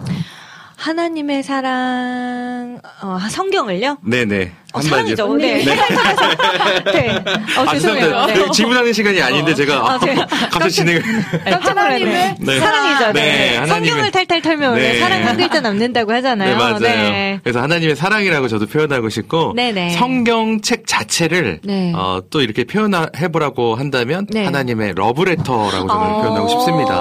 [0.79, 3.99] 하나님의 사랑, 어, 성경을요?
[4.05, 4.53] 네네.
[4.74, 5.35] 어, 사랑이죠.
[5.35, 5.64] 네.
[5.64, 5.74] 네.
[6.93, 7.11] 네.
[7.59, 8.26] 어, 아, 죄송해요.
[8.26, 8.35] 네.
[8.35, 11.03] 그 질문하는 시간이 아닌데 제가 아, 아, 제가 갑자기 진행을.
[11.51, 12.35] 깜짝 놀랐네.
[12.39, 12.61] 네.
[12.61, 13.12] 사랑이죠.
[13.12, 13.12] 네.
[13.12, 15.01] 네, 하나님의- 성경을 탈탈 털면 네.
[15.01, 16.51] 사랑 한 글자 남는다고 하잖아요.
[16.51, 16.79] 네, 맞아요.
[16.79, 17.41] 네.
[17.43, 19.91] 그래서 하나님의 사랑이라고 저도 표현하고 싶고 네네.
[19.91, 21.93] 성경책 자체를 네.
[21.97, 24.45] 어, 또 이렇게 표현해 보라고 한다면 네.
[24.45, 26.22] 하나님의 러브레터라고 저는 어.
[26.22, 26.95] 표현하고 싶습니다.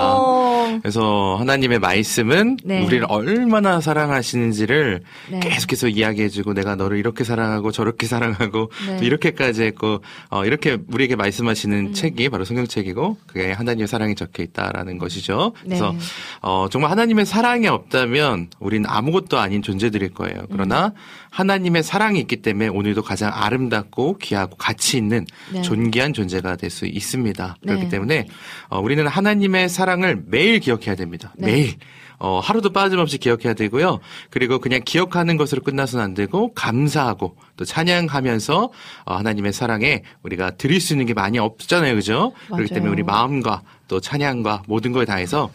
[0.82, 2.86] 그래서 하나님의 말씀은 네.
[2.86, 5.02] 우리를 얼마나 사랑하시는지를
[5.32, 5.40] 네.
[5.40, 8.98] 계속해서 이야기해주고 내가 너를 이렇게 사랑하고 저렇게 사랑하고 네.
[8.98, 11.18] 또 이렇게까지 했고 어, 이렇게 우리에게 음.
[11.18, 15.54] 말씀하시는 책이 바로 성경책이고 그게 하나님의 사랑이 적혀 있다라는 것이죠.
[15.64, 16.00] 그래서 네.
[16.42, 20.46] 어, 정말 하나님의 사랑이 없다면 우리는 아무것도 아닌 존재들일 거예요.
[20.52, 20.92] 그러나 음.
[21.38, 25.24] 하나님의 사랑이 있기 때문에 오늘도 가장 아름답고 귀하고 가치 있는
[25.54, 25.62] 네.
[25.62, 27.58] 존귀한 존재가 될 수 있습니다.
[27.62, 27.90] 그렇기 네.
[27.90, 28.28] 때문에
[28.70, 31.34] 어, 우리는 하나님의 사랑을 매일 기억해야 됩니다.
[31.38, 31.48] 네.
[31.48, 31.74] 매일.
[32.20, 34.00] 어, 하루도 빠짐없이 기억해야 되고요.
[34.32, 38.72] 그리고 그냥 기억하는 것으로 끝나서는 안 되고 감사하고 또 찬양하면서
[39.06, 41.96] 어, 하나님의 사랑에 우리가 드릴 수 있는 게 많이 없잖아요.
[41.96, 42.34] 그죠?
[42.48, 42.74] 그렇기.
[42.74, 45.52] 때문에 우리 마음과 또 찬양과 모든 걸 다해서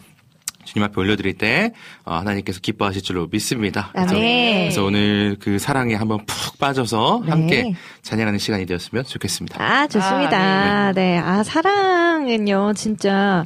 [0.65, 1.73] 주님 앞에 올려드릴 때
[2.05, 3.89] 어, 하나님께서 기뻐하실 줄로 믿습니다.
[3.93, 4.13] 그래서.
[4.13, 7.31] 그래서 오늘 그 사랑에 한번 푹 빠져서 네.
[7.31, 9.61] 함께 찬양하는 시간이 되었으면 좋겠습니다.
[9.61, 10.93] 아, 좋습니다.
[10.93, 11.17] 네.
[11.17, 13.45] 아, 사랑은요, 진짜,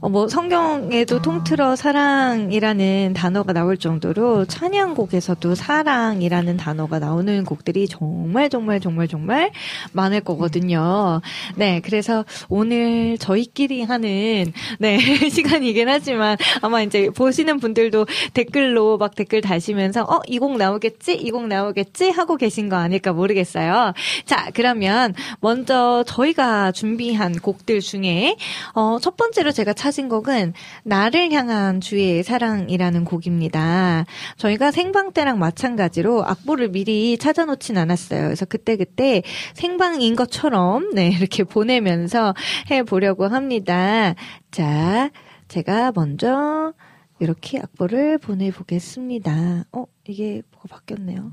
[0.00, 8.80] 어, 뭐, 성경에도 통틀어 사랑이라는 단어가 나올 정도로 찬양곡에서도 사랑이라는 단어가 나오는 곡들이 정말, 정말,
[8.80, 9.50] 정말, 정말
[9.92, 11.20] 많을 거거든요.
[11.56, 11.80] 네.
[11.84, 14.98] 그래서 오늘 저희끼리 하는, 네,
[15.30, 21.14] 시간이긴 하지만 아마 이제 보시는 분들도 댓글로 막 댓글 다시면서, 어, 이 곡 나오겠지?
[21.16, 22.10] 이 곡 나오겠지?
[22.10, 23.92] 하고 계신 거 아닐까 모르겠어요.
[24.24, 28.36] 자, 그러면 먼저 저희가 준비한 곡들 중에
[28.74, 30.52] 어, 첫 번째로 제가 찾은 곡은
[30.84, 34.04] 나를 향한 주의 사랑이라는 곡입니다.
[34.36, 38.22] 저희가 생방 때랑 마찬가지로 악보를 미리 찾아놓진 않았어요.
[38.24, 39.22] 그래서 그때그때
[39.54, 42.34] 생방인 것처럼 네, 이렇게 보내면서
[42.70, 44.14] 해보려고 합니다.
[44.50, 45.10] 자,
[45.48, 46.72] 제가 먼저
[47.18, 49.64] 이렇게 악보를 보내보겠습니다.
[49.72, 51.32] 어, 이게 뭐가 바뀌었네요.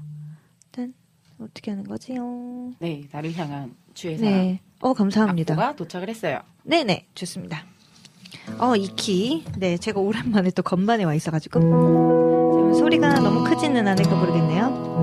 [0.65, 0.93] 일단
[1.39, 2.73] 어떻게 하는 거지요?
[2.79, 4.33] 네, 나를 향한 주의 사랑.
[4.33, 4.61] 네.
[4.79, 5.53] 어, 감사합니다.
[5.53, 6.39] 악보가 도착을 했어요.
[6.63, 7.65] 네네, 좋습니다.
[8.57, 9.43] 어, 이 키.
[9.57, 12.73] 네, 제가 오랜만에 또 건반에 와 있어가지고.
[12.79, 14.95] 소리가 너무 크지는 않을까 모르겠네요.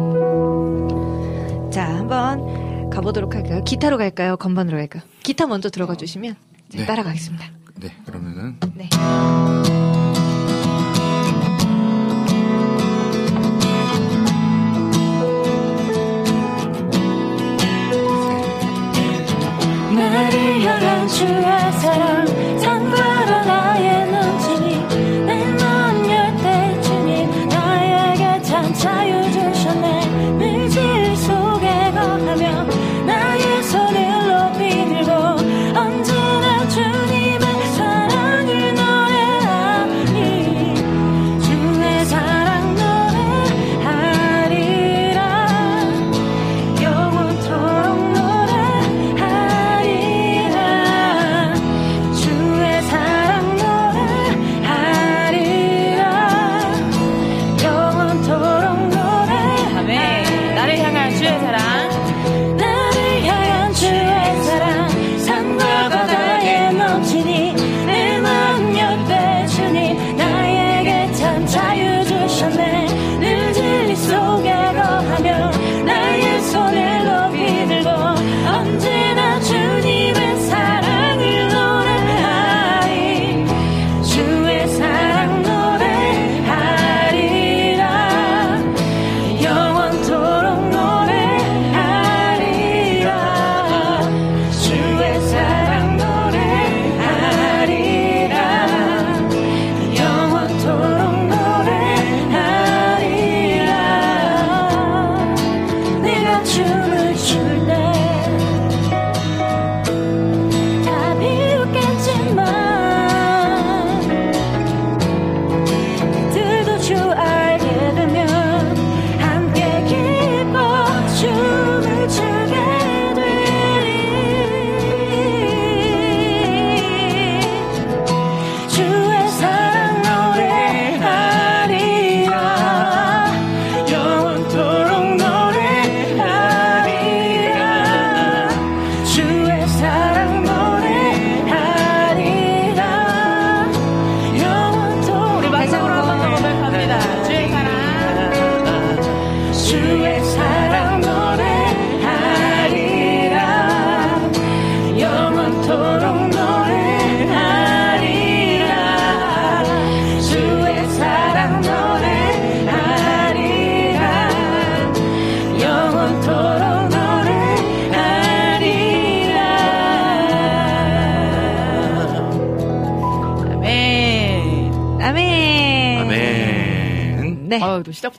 [1.70, 3.62] 자, 한번 가보도록 할까요?
[3.64, 4.36] 기타로 갈까요?
[4.36, 5.02] 건반으로 갈까요?
[5.22, 6.36] 기타 먼저 들어가 주시면
[6.70, 6.86] 제가 네.
[6.86, 7.61] 따라가겠습니다.
[7.82, 8.88] 네, 그러면은 네.
[19.96, 22.26] 나를 향한 주의 사랑
[22.60, 24.01] 산바로 나의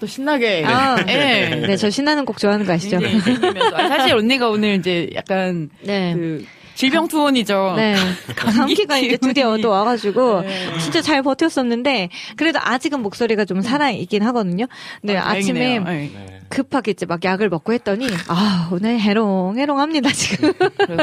[0.04, 0.66] 또 신나게.
[0.68, 1.64] 아, 예.
[1.66, 2.99] 네, 저 신나는 곡 좋아하는 거 아시죠?
[3.72, 6.14] 사실 언니가 오늘 이제 약간 네.
[6.14, 6.45] 그
[6.76, 7.76] 질병 투혼이죠.
[7.78, 7.95] 네.
[8.36, 9.62] 감기가 이제 드디어 기운이.
[9.62, 10.78] 또 와가지고 네.
[10.80, 14.66] 진짜 잘 버텼었는데 그래도 아직은 목소리가 좀 살아 있긴 하거든요.
[15.01, 15.80] 네, 아, 아침에.
[15.80, 16.12] 네.
[16.49, 20.54] 급하게 이제 막 약을 먹고 했더니 아 오늘 해롱 해롱합니다 지금.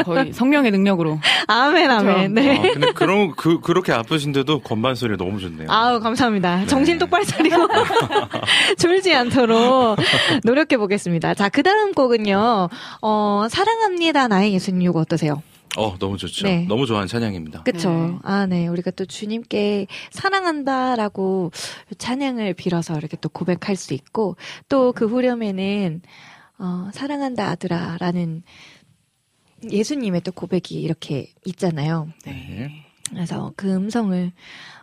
[0.04, 1.18] 거의 성령의 능력으로.
[1.48, 2.34] 아멘 아멘.
[2.34, 2.58] 네.
[2.58, 5.68] 아, 근데 그런 그 그렇게 아프신데도 건반 소리 너무 좋네요.
[5.68, 6.66] 아우 감사합니다.
[6.66, 7.66] 정신 똑바로 차리고
[8.78, 9.96] 졸지 않도록
[10.44, 11.34] 노력해 보겠습니다.
[11.34, 12.68] 자, 그 다음 곡은요.
[13.02, 15.42] 어, 사랑합니다 나의 예수님 이거 어떠세요?
[15.76, 16.46] 어, 너무 좋죠.
[16.46, 16.66] 네.
[16.68, 17.62] 너무 좋아하는 찬양입니다.
[17.62, 17.90] 그쵸.
[17.90, 18.18] 네.
[18.24, 18.66] 아, 네.
[18.66, 21.52] 우리가 또 주님께 사랑한다라고
[21.96, 24.36] 찬양을 빌어서 이렇게 또 고백할 수 있고,
[24.68, 26.02] 또 그 후렴에는,
[26.58, 28.42] 어, 사랑한다 아들아 라는
[29.70, 32.08] 예수님의 또 고백이 이렇게 있잖아요.
[32.26, 32.84] 네.
[33.10, 34.32] 그래서 그 음성을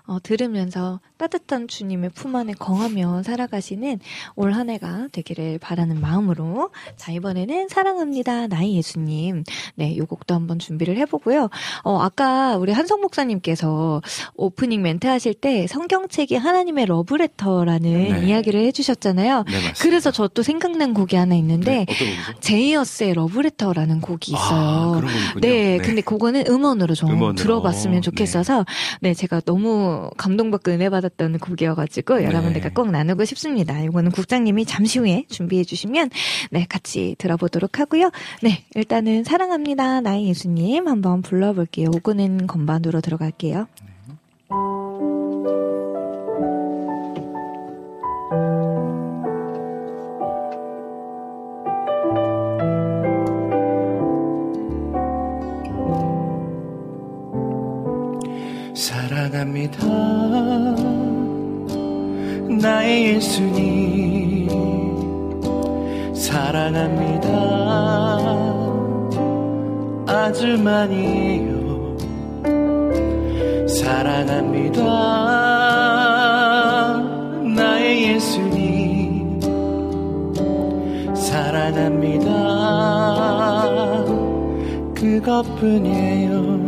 [0.05, 3.99] 어, 들으면서 따뜻한 주님의 품 안에 거하며 살아가시는
[4.35, 9.43] 올 한 해가 되기를 바라는 마음으로 자 이번에는 사랑합니다 나의 예수님
[9.75, 11.49] 네 요 곡도 한번 준비를 해보고요
[11.83, 14.01] 어 아까 우리 한성 목사님께서
[14.35, 17.91] 오프닝 멘트 하실 때 성경책이 하나님의 러브레터라는
[18.21, 18.25] 네.
[18.27, 19.73] 이야기를 해주셨잖아요 네, 맞습니다.
[19.81, 21.95] 그래서 저 또 생각난 곡이 하나 있는데 네?
[22.41, 24.59] J-US의 러브레터라는 곡이 있어요.
[24.59, 25.39] 아, 그런 곡이군요.
[25.41, 25.77] 네, 네.
[25.79, 27.35] 근데 그거는 음원으로 좀 음원으로.
[27.35, 28.65] 들어봤으면 좋겠어서
[29.01, 29.13] 네.
[29.13, 32.73] 제가 너무 감동받고 은혜 받 았던 곡이어가지고 여러분들과 네.
[32.73, 33.79] 꼭 나누고 싶습니다.
[33.81, 36.09] 이거는 국장님이 잠시 후에 준비해 주시면
[36.51, 38.11] 네 같이 들어보도록 하고요.
[38.41, 41.89] 네, 일단은 사랑합니다 나의 예수님 한번 불러볼게요.
[41.93, 43.67] 오고는 건반으로 들어갈게요.
[58.73, 60.86] 사랑합니다.
[62.49, 64.47] 나의 예수님.
[66.13, 67.27] 사랑합니다.
[70.07, 71.97] 아주 많이요.
[73.67, 74.83] 사랑합니다.
[77.55, 79.41] 나의 예수님.
[81.13, 82.31] 사랑합니다.
[84.95, 86.66] 그것뿐이에요.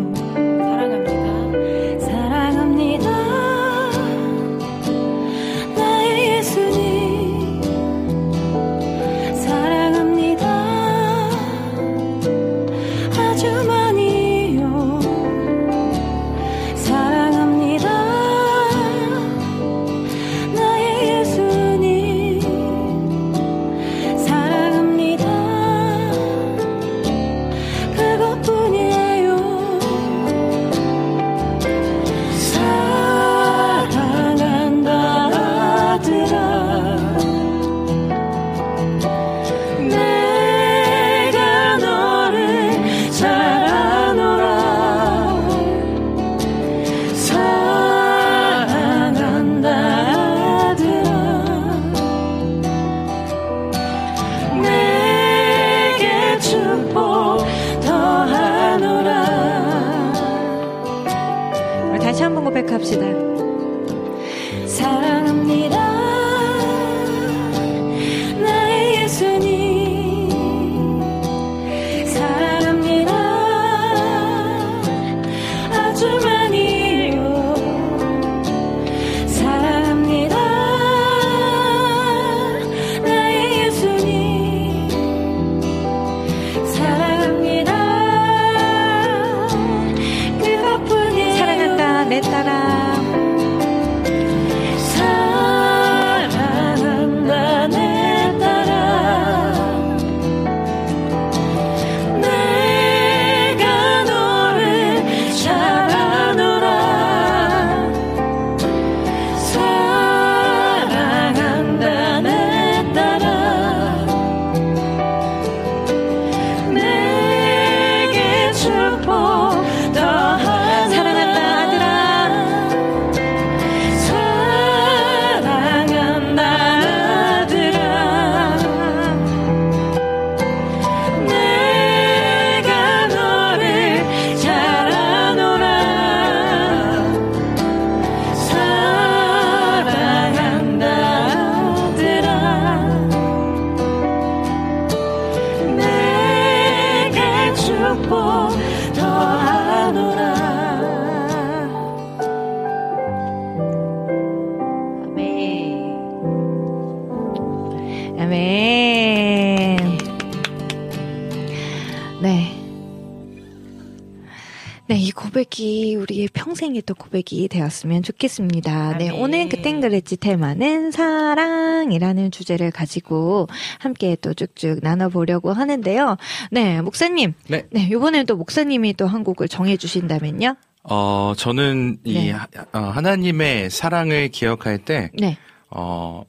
[165.59, 168.97] 고백이 우리의 평생의 또 고백이 되었으면 좋겠습니다.
[168.97, 173.47] 네, 오늘 그땐 그랬지 테마는 사랑이라는 주제를 가지고
[173.79, 176.15] 함께 또 쭉쭉 나눠보려고 하는데요.
[176.51, 177.33] 네, 목사님.
[177.49, 177.65] 네.
[177.71, 180.55] 네, 이번엔 또 목사님이 또 한 곡을 정해주신다면요?
[180.83, 182.31] 어, 저는 이 네.
[182.31, 185.37] 하- 어, 하나님의 사랑을 기억할 때, 네.
[185.71, 186.23] 어,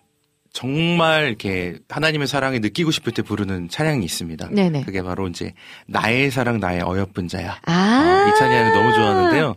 [0.53, 4.49] 정말 이렇게 하나님의 사랑을 느끼고 싶을 때 부르는 찬양이 있습니다.
[4.51, 4.83] 네네.
[4.85, 5.53] 그게 바로 이제
[5.87, 7.59] 나의 사랑 나의 어여쁜 자야.
[7.67, 8.27] 아.
[8.29, 9.55] 이 찬양을 너무 좋아하는데요.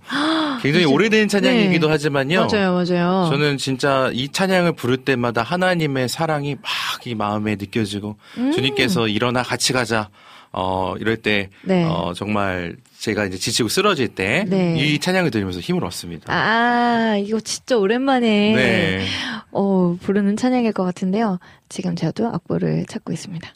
[0.62, 1.92] 굉장히 이제- 오래된 찬양이기도 네.
[1.92, 2.48] 하지만요.
[2.52, 3.28] 맞아요, 맞아요.
[3.30, 8.52] 저는 진짜 이 찬양을 부를 때마다 하나님의 사랑이 막 이 마음에 느껴지고 음.
[8.54, 10.10] 주님께서 일어나 같이 가자.
[10.54, 11.84] 어 이럴 때 네.
[11.84, 14.98] 어, 정말 제가 이제 지치고 쓰러질 때이 네.
[15.00, 16.32] 찬양을 들으면서 힘을 얻습니다.
[16.32, 19.06] 아, 이거 진짜 오랜만에 네.
[19.52, 21.40] 어, 부르는 찬양일 것 같은데요.
[21.70, 23.54] 지금 저도 악보를 찾고 있습니다.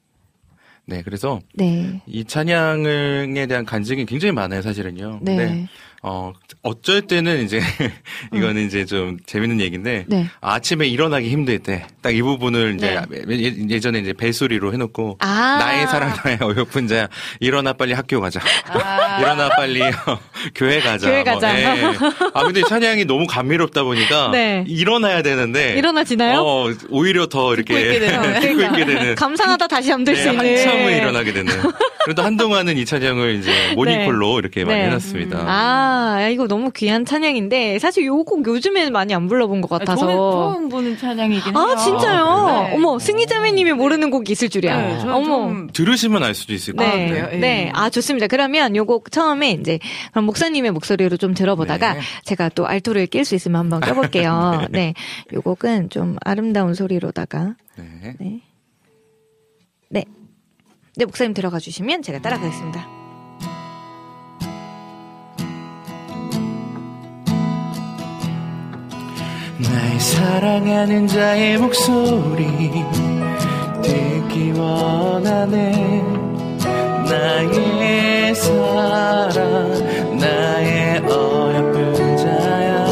[0.86, 2.02] 네, 그래서 네.
[2.08, 5.20] 이 찬양에 대한 간증이 굉장히 많아요, 사실은요.
[5.22, 5.68] 네.
[6.04, 6.32] 어,
[6.62, 7.60] 어쩔 때는 이제,
[8.34, 10.28] 이거는 이제 좀 재밌는 얘기인데, 네.
[10.41, 15.58] 아침에 일어나기 힘들 때, 딱 이 부분을 이제 예- 예전에 이제 벨소리로 해놓고, 아.
[15.60, 17.08] 나의 사랑, 나의 어여쁜 자야,
[17.39, 18.39] 일어나 빨리 학교 가자.
[19.20, 20.20] 일어나 빨리 어,
[20.56, 21.08] 교회 가자.
[21.10, 21.60] 교회 가자.
[21.60, 21.76] 예.
[22.34, 24.64] 아, 근데 찬양이 너무 감미롭다 보니까, 네.
[24.68, 26.41] 일어나야 되는데, 일어나지나요?
[26.41, 28.00] 어, 오히려 더 이렇게, 있게.
[28.39, 29.16] 듣고 있게 되는.
[29.16, 30.58] 감상하다 다시 잠들 수 네, 있는.
[30.58, 31.54] 한참을 일어나게 되는.
[32.06, 34.86] 그래도 한동안은 이 찬양을 이제 모닝콜로 이렇게 많이 네.
[34.86, 35.39] 해놨습니다.
[35.45, 35.87] 아,
[36.22, 40.02] 야, 이거 너무 귀한 찬양인데 사실 요 곡 요즘에는 많이 안 불러본 것 같아서.
[40.02, 41.64] 저는 처음 보는 찬양이긴 해요.
[41.64, 42.68] 아, 진짜요?
[42.70, 42.76] 네.
[42.76, 44.82] 어머, 승희자매님이 모르는 곡이 있을 줄이야.
[44.82, 45.26] 네, 저는 어머.
[45.26, 47.30] 좀 들으시면 알 수도 있을 것 네, 같아요.
[47.34, 47.38] 예.
[47.38, 47.72] 네.
[47.74, 48.28] 아, 좋습니다.
[48.28, 49.80] 그러면 요 곡 처음에 이제
[50.12, 52.00] 그럼 목사님의 목소리로 좀 들어보다가 네.
[52.26, 54.66] 제가 또 알토를 낄 수 있으면 한번 껴볼게요.
[54.72, 54.94] 네.
[55.34, 57.56] 요 곡은 좀 아름다운 소리로다가.
[57.78, 58.16] 네.
[58.20, 58.42] 네.
[59.90, 60.06] 네.
[60.96, 63.07] 네, 목사님 들어가 주시면 제가 따라가겠습니다.
[69.60, 72.45] 나의 사랑하는 자의 목소리
[73.82, 76.03] 듣기 원하네.
[77.10, 82.86] 나의 사랑 나의 어여쁜 자야.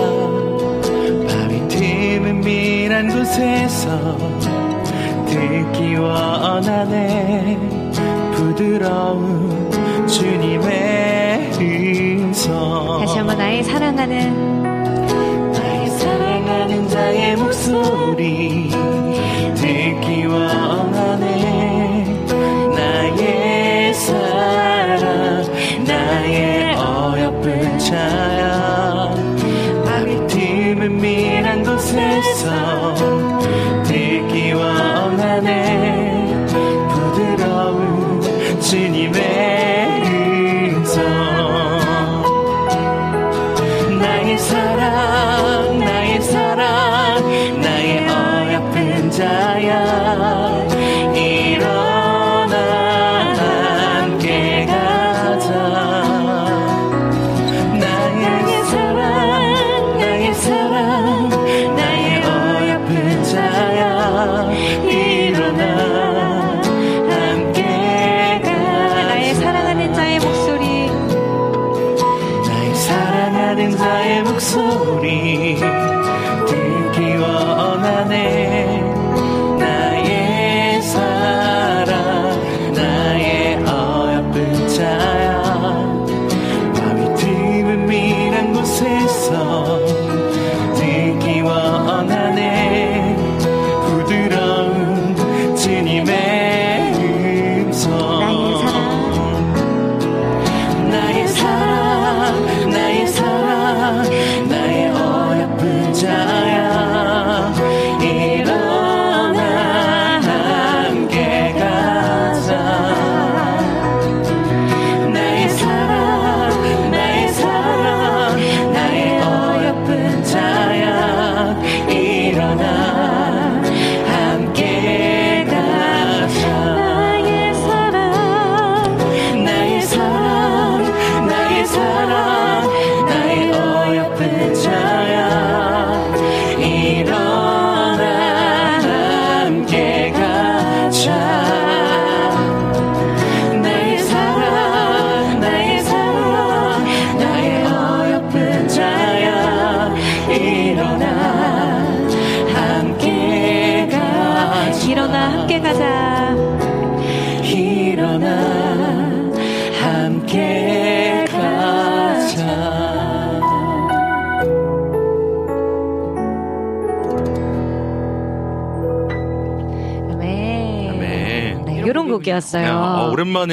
[1.28, 4.18] 밤이 드문 미란 곳에서
[5.28, 7.60] 듣기 원하네.
[8.34, 9.70] 부드러운
[10.08, 13.02] 주님의 음성.
[13.02, 14.55] 다시 한번 나의 사랑하는
[16.76, 18.70] 하는 자의 목소리
[19.56, 21.75] 듣기 원하네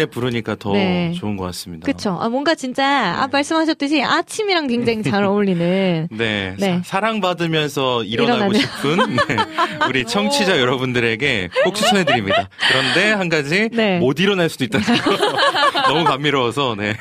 [0.03, 1.12] 오랜만에 부르니까 더 네.
[1.12, 1.86] 좋은 것 같습니다.
[1.86, 2.18] 그쵸.
[2.20, 6.09] 아, 뭔가 진짜, 아, 말씀하셨듯이 아침이랑 굉장히 잘 어울리는.
[6.12, 6.55] 네.
[6.59, 6.80] 네.
[6.84, 8.61] 사, 랑받으면서 일어나고 일어나는.
[8.61, 9.36] 싶은 네.
[9.88, 12.48] 우리 청취자 여러분들에게 꼭 추천해드립니다.
[12.68, 13.98] 그런데 한 가지 네.
[13.98, 16.94] 못 일어날 수도 있다는 거 너무 감미로워서 네.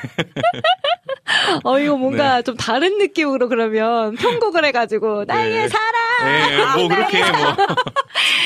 [1.64, 5.68] 어, 이거 뭔가 좀 다른 느낌으로 그러면 편곡을 해가지고, 나의 네.
[5.68, 5.92] 사랑!
[6.24, 7.56] 네, 뭐 그렇게 뭐.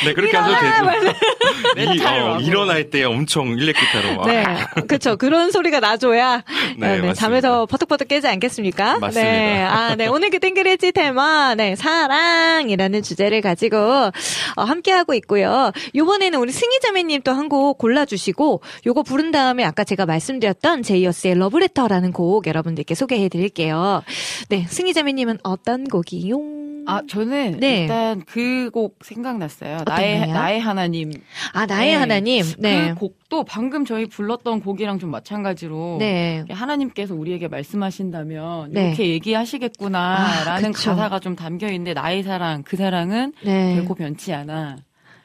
[0.05, 0.59] 네, 그렇게 하셔도
[1.01, 1.13] 되죠.
[1.95, 4.15] 이, 어, 일어날 때 엄청 일렉 기타로.
[4.17, 4.27] 막.
[4.27, 4.45] 네,
[4.87, 5.15] 그쵸.
[5.17, 6.43] 그런 소리가 나줘야
[6.77, 7.13] 네, 네, 네.
[7.13, 8.99] 잠에서 퍼뜩퍼뜩 깨지 않겠습니까?
[8.99, 9.31] 맞습니다.
[9.31, 10.07] 네, 아, 네.
[10.07, 15.71] 오늘 그 땡그레지 테마, 네, 사랑이라는 주제를 가지고 어, 함께 하고 있고요.
[15.95, 22.11] 요번에는 우리 승희자매님 또 한 곡 골라주시고, 요거 부른 다음에 아까 제가 말씀드렸던 J-US의 러브레터라는
[22.11, 24.01] 곡 여러분들께 소개해 드릴게요.
[24.49, 26.39] 네, 승희자매님은 어떤 곡이요?
[26.87, 27.81] 아, 저는 네.
[27.81, 29.79] 일단 그 곡 생각났어요.
[29.85, 30.33] 나의 거요?
[30.33, 31.11] 나의 하나님.
[31.53, 32.43] 아, 나의 하나님.
[32.59, 32.89] 네.
[32.89, 36.43] 그 곡도 방금 저희 불렀던 곡이랑 좀 마찬가지로 네.
[36.49, 38.87] 하나님께서 우리에게 말씀하신다면 네.
[38.87, 40.73] 이렇게 얘기하시겠구나라는 아.
[40.73, 43.75] 가사가 좀 담겨 있는데 나의 사랑 그 사랑은 네.
[43.75, 44.77] 결코 변치 않아.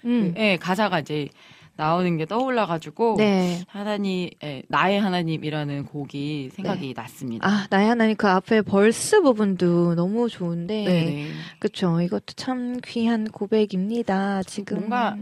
[0.05, 0.35] 음.
[0.39, 1.29] 예, 가사가 이제
[1.77, 3.63] 나오는 게 떠올라가지고 네.
[3.69, 7.49] 하나님, 예, 나의 하나님이라는 곡이 생각이 났습니다.
[7.49, 10.85] 아, 나의 하나님 그 앞에 벌스 부분도 너무 좋은데.
[10.85, 11.29] 네네.
[11.59, 12.01] 그쵸.
[12.01, 14.43] 이것도 참 귀한 고백입니다.
[14.43, 14.81] 지금.
[14.81, 15.17] 뭔가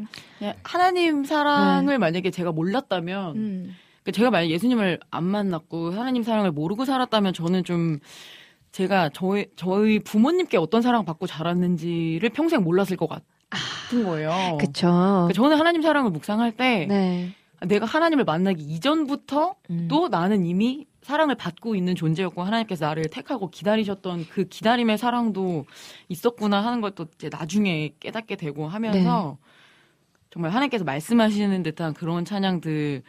[0.63, 3.41] 하나님 사랑을 만약에 제가 몰랐다면 네.
[3.41, 3.77] 음.
[4.03, 7.99] 그러니까 제가 만약 예수님을 안 만났고 하나님 사랑을 모르고 살았다면 저는 좀
[8.73, 13.23] 제가 저희 저희 부모님께 어떤 사랑 받고 자랐는지를 평생 몰랐을 것 같
[13.93, 14.31] 은 거예요.
[14.31, 14.87] 아, 그쵸.
[14.89, 17.35] 그러니까 저는 하나님 사랑을 묵상할 때 네.
[17.67, 19.89] 내가 하나님을 만나기 이전부터 음.
[19.89, 25.65] 또 나는 이미 사랑을 받고 있는 존재였고 하나님께서 나를 택하고 기다리셨던 그 기다림의 사랑도
[26.09, 29.49] 있었구나 하는 걸또 이제 나중에 깨닫게 되고 하면서 네.
[30.31, 33.03] 정말 하나님께서 말씀하시는 듯한 그런 찬양들이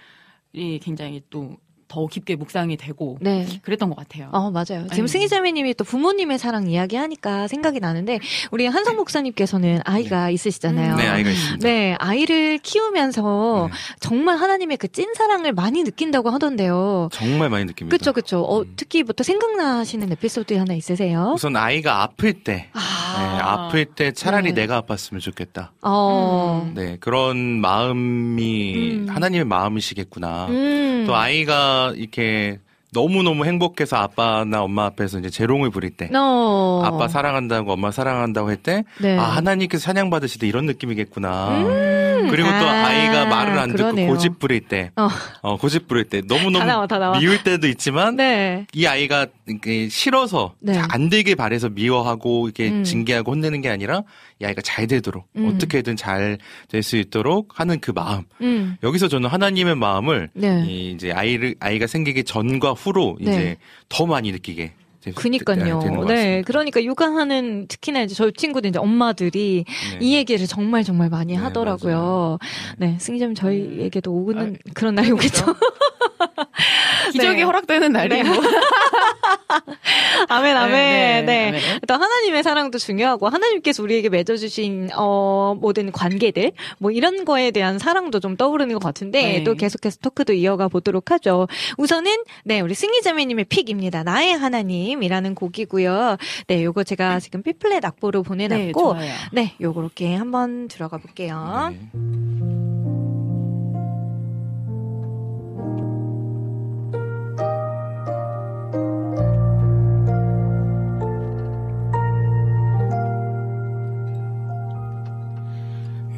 [0.82, 1.58] 굉장히 또
[1.90, 3.48] 더 깊게 묵상이 되고 네.
[3.64, 4.30] 그랬던 것 같아요.
[4.32, 4.88] 어, 맞아요.
[4.92, 5.08] 지금 아유.
[5.08, 8.20] 승희자매님이 또 부모님의 사랑 이야기하니까 생각이 나는데,
[8.52, 10.96] 우리 한성 목사님께서는 아이가 있으시잖아요.
[10.96, 11.68] 네, 아이가 있습니다.
[11.68, 13.78] 네, 아이를 키우면서 네.
[14.00, 17.10] 정말 하나님의 그 찐 사랑을 많이 느낀다고 하던데요.
[17.12, 17.96] 정말 많이 느낍니다.
[17.96, 18.42] 그쵸, 그쵸.
[18.42, 21.32] 어, 특히 부터 생각나시는 에피소드 하나 있으세요?
[21.36, 24.62] 우선 아이가 아플 때, 네, 아플 때 차라리 네.
[24.62, 25.72] 내가 아팠으면 좋겠다.
[25.82, 26.72] 어.
[26.76, 29.08] 네, 그런 마음이 음.
[29.10, 30.48] 하나님의 마음이시겠구나.
[30.50, 31.04] 음.
[31.08, 32.60] 또 아이가 이렇게
[32.92, 36.10] 너무너무 행복해서 아빠나 엄마 앞에서 이제 재롱을 부릴 때.
[36.14, 36.82] 어.
[36.84, 39.18] 아빠 사랑한다고 엄마 사랑한다고 할 때, 네.
[39.18, 41.50] 아, 하나님께서 받으실 때 이런 느낌이겠구나.
[41.50, 42.09] 음.
[42.30, 44.06] 그리고 또 아, 아이가 말을 안 그러네요.
[44.08, 45.08] 듣고 고집 부릴 때, 어.
[45.42, 47.20] 어, 고집 부릴 때 너무 너무 다 나와.
[47.20, 48.66] 미울 때도 있지만, 네.
[48.74, 50.74] 이 아이가 이렇게 싫어서 네.
[50.74, 52.84] 잘안 되길 바래서 미워하고 이렇게 음.
[52.84, 54.04] 징계하고 혼내는 게 아니라
[54.42, 55.52] 이 아이가 잘 되도록 음.
[55.56, 56.38] 어떻게든 잘
[56.70, 58.24] 될 수 있도록 하는 그 마음.
[58.42, 58.78] 음.
[58.84, 60.66] 여기서 저는 하나님의 마음을 네.
[60.68, 63.32] 이 이제 아이를 아이가 생기기 전과 후로 네.
[63.32, 63.56] 이제
[63.90, 64.74] 더 많이 느끼게 되-
[65.16, 65.80] 그니까요.
[65.80, 66.42] 것 네.
[66.42, 69.98] 그러니까 육아하는 특히나 이제 저희 친구들 이제 엄마들이 네.
[70.02, 72.38] 이 얘기를 정말 정말 많이 네, 하더라고요.
[72.78, 72.98] 네.
[73.00, 75.46] 승희점 저희에게도 오는 그런 날이 오겠죠.
[77.12, 77.44] 기적이 네.
[77.44, 78.24] 허락되는 날이 네.
[78.24, 78.36] 뭐.
[80.30, 80.72] 아멘, 아멘.
[80.74, 81.52] 네, 네.
[81.52, 81.60] 네.
[81.82, 88.20] 일단 하나님의 사랑도 중요하고 하나님께서 우리에게 맺어주신 어 모든 관계들 뭐 이런 거에 대한 사랑도
[88.20, 89.44] 좀 떠오르는 것 같은데 네.
[89.44, 91.48] 또 계속해서 토크도 이어가 보도록 하죠.
[91.78, 94.04] 우선은 네 우리 승희자매님의 픽입니다.
[94.04, 96.18] 나의 하나님이라는 곡이고요.
[96.48, 99.12] 네, 요거 제가 지금 B플랫 악보로 네, 보내놨고 좋아요.
[99.32, 101.74] 네, 요렇게 한번 들어가 볼게요.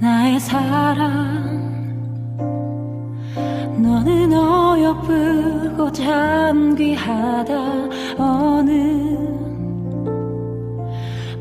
[0.02, 1.62] 나의 사랑.
[3.78, 7.54] 너는 어여쁘고 잠귀하다.
[8.18, 8.72] 어느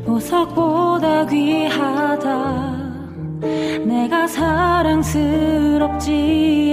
[0.05, 2.81] 보석보다 귀하다.
[3.83, 5.17] 내가 사랑스럽지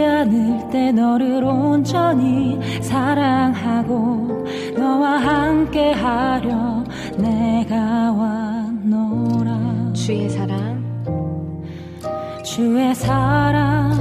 [0.06, 4.44] 않을 때 너를 온전히 사랑하고
[4.76, 6.84] 너와 함께 하려
[7.16, 9.94] 내가 왔노라.
[9.94, 10.77] 주의 사랑.
[12.58, 13.92] 주의 사랑.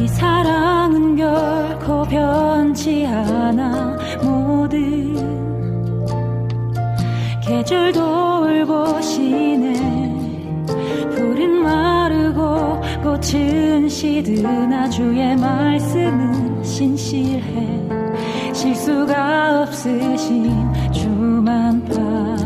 [0.00, 3.98] 이 사랑은 결코 변치 않아.
[4.22, 5.14] 모든
[7.42, 9.74] 계절 돌보시네.
[11.14, 11.62] 푸른
[13.02, 17.84] 꽃은 시드나 주의 말씀은 신실해.
[18.54, 22.43] 실수가 없으신 주만 바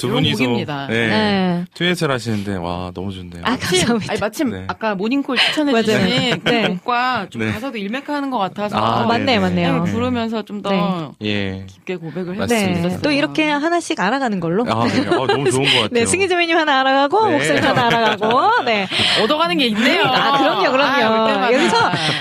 [0.00, 0.86] 두 분이서 곡입니다.
[0.88, 1.08] 네.
[1.80, 1.94] 네.
[1.94, 3.42] 듀엣을 하시는데 와 너무 좋네요.
[3.42, 4.12] 아, 감사합니다.
[4.12, 4.64] 아니, 마침 네.
[4.68, 6.40] 아까 모닝콜 추천해주신.
[6.44, 6.68] 그 네.
[6.68, 7.52] 곡과 좀 네.
[7.52, 9.84] 가사도 일맥하는 것 같아서 아, 맞네요, 맞네요.
[9.84, 11.26] 네, 부르면서 좀더 네.
[11.26, 11.66] 예.
[11.66, 12.88] 깊게 고백을 맞습니다.
[12.88, 12.98] 네.
[13.02, 14.64] 또 이렇게 하나씩 알아가는 걸로.
[14.70, 15.06] 아, 네.
[15.08, 15.88] 어, 너무 좋은 것 같아요.
[15.90, 17.32] 네, 승희주매님 하나 알아가고, 네.
[17.36, 18.86] 목소리 하나 알아가고, 네.
[19.22, 20.02] 얻어가는 게 있네요.
[20.04, 21.04] 아, 그럼요, 그럼요.
[21.04, 21.52] 아.
[21.52, 21.76] 여기서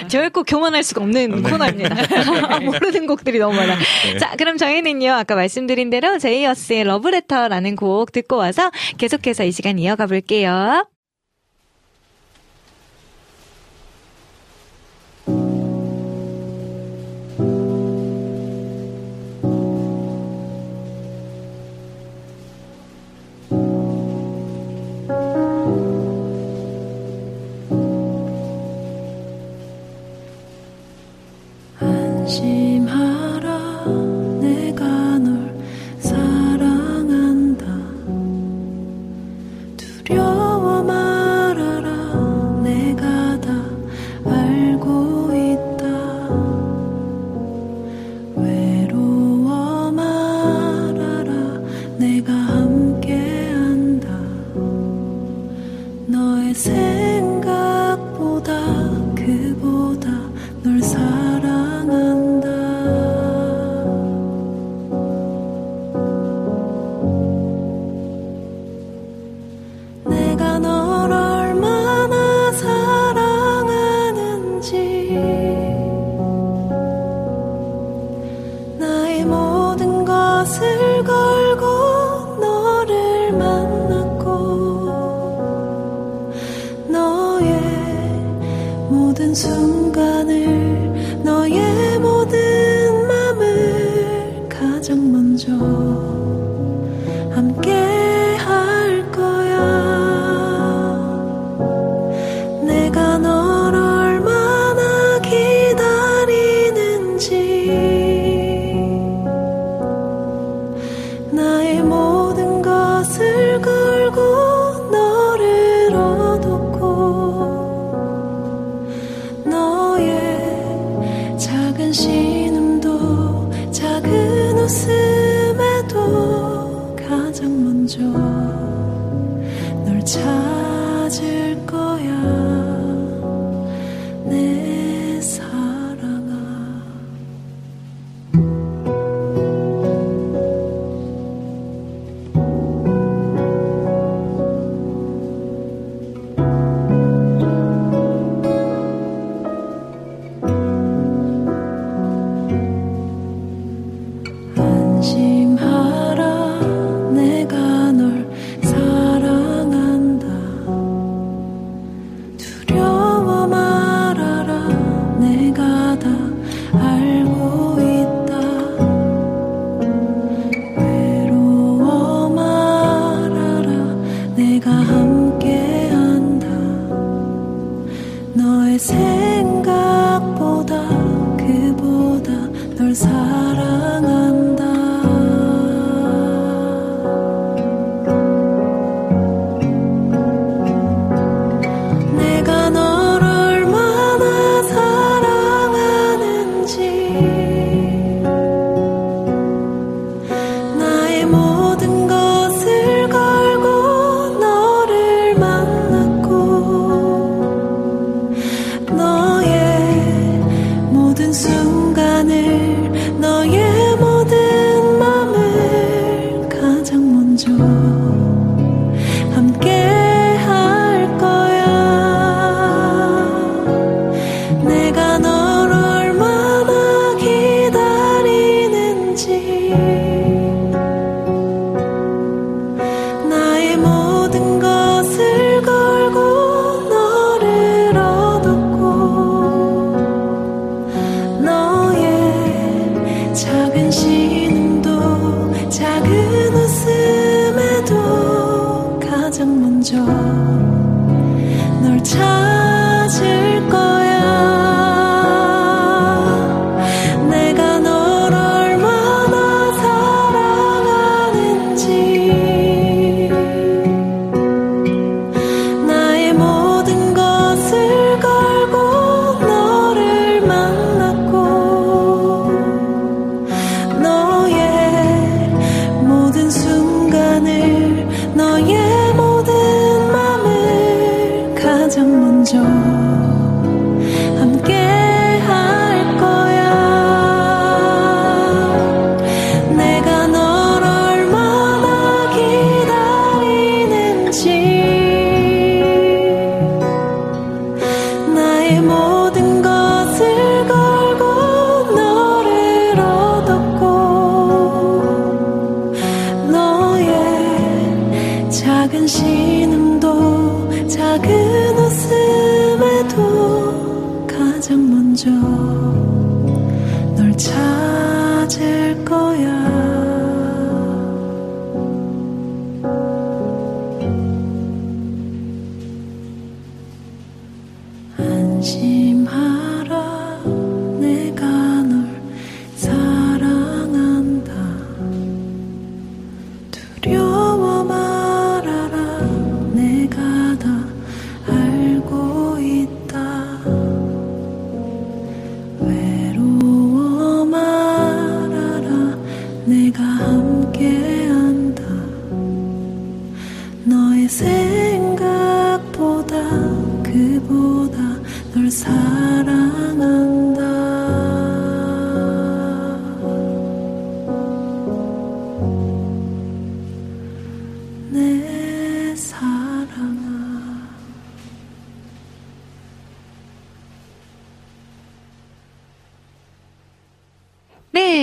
[0.07, 1.95] 저희 꼭 교만할 수가 없는 코너입니다.
[2.63, 3.75] 모르는 곡들이 너무 많아.
[3.75, 4.17] 네.
[4.19, 10.05] 자, 그럼 저희는요, 아까 말씀드린 대로 제이어스의 러브레터라는 곡 듣고 와서 계속해서 이 시간 이어가
[10.05, 10.87] 볼게요.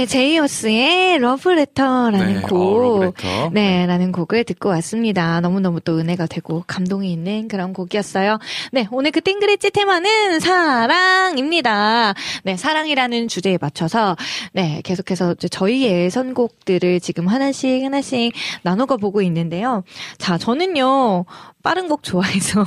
[0.07, 2.57] 네, 제이어스의 러브레터라는 네, 곡.
[2.57, 3.51] 어, 러브레터.
[3.53, 5.41] 네, 라는 곡을 듣고 왔습니다.
[5.41, 8.39] 너무너무 또 은혜가 되고 감동이 있는 그런 곡이었어요.
[8.71, 12.15] 네, 오늘 그 땡그레찌 테마는 사랑입니다.
[12.45, 14.17] 네, 사랑이라는 주제에 맞춰서,
[14.53, 19.83] 네, 계속해서 이제 저희의 선곡들을 지금 하나씩 하나씩 나눠가 보고 있는데요.
[20.19, 21.25] 자, 저는요,
[21.67, 22.63] 빠른 곡 좋아해서.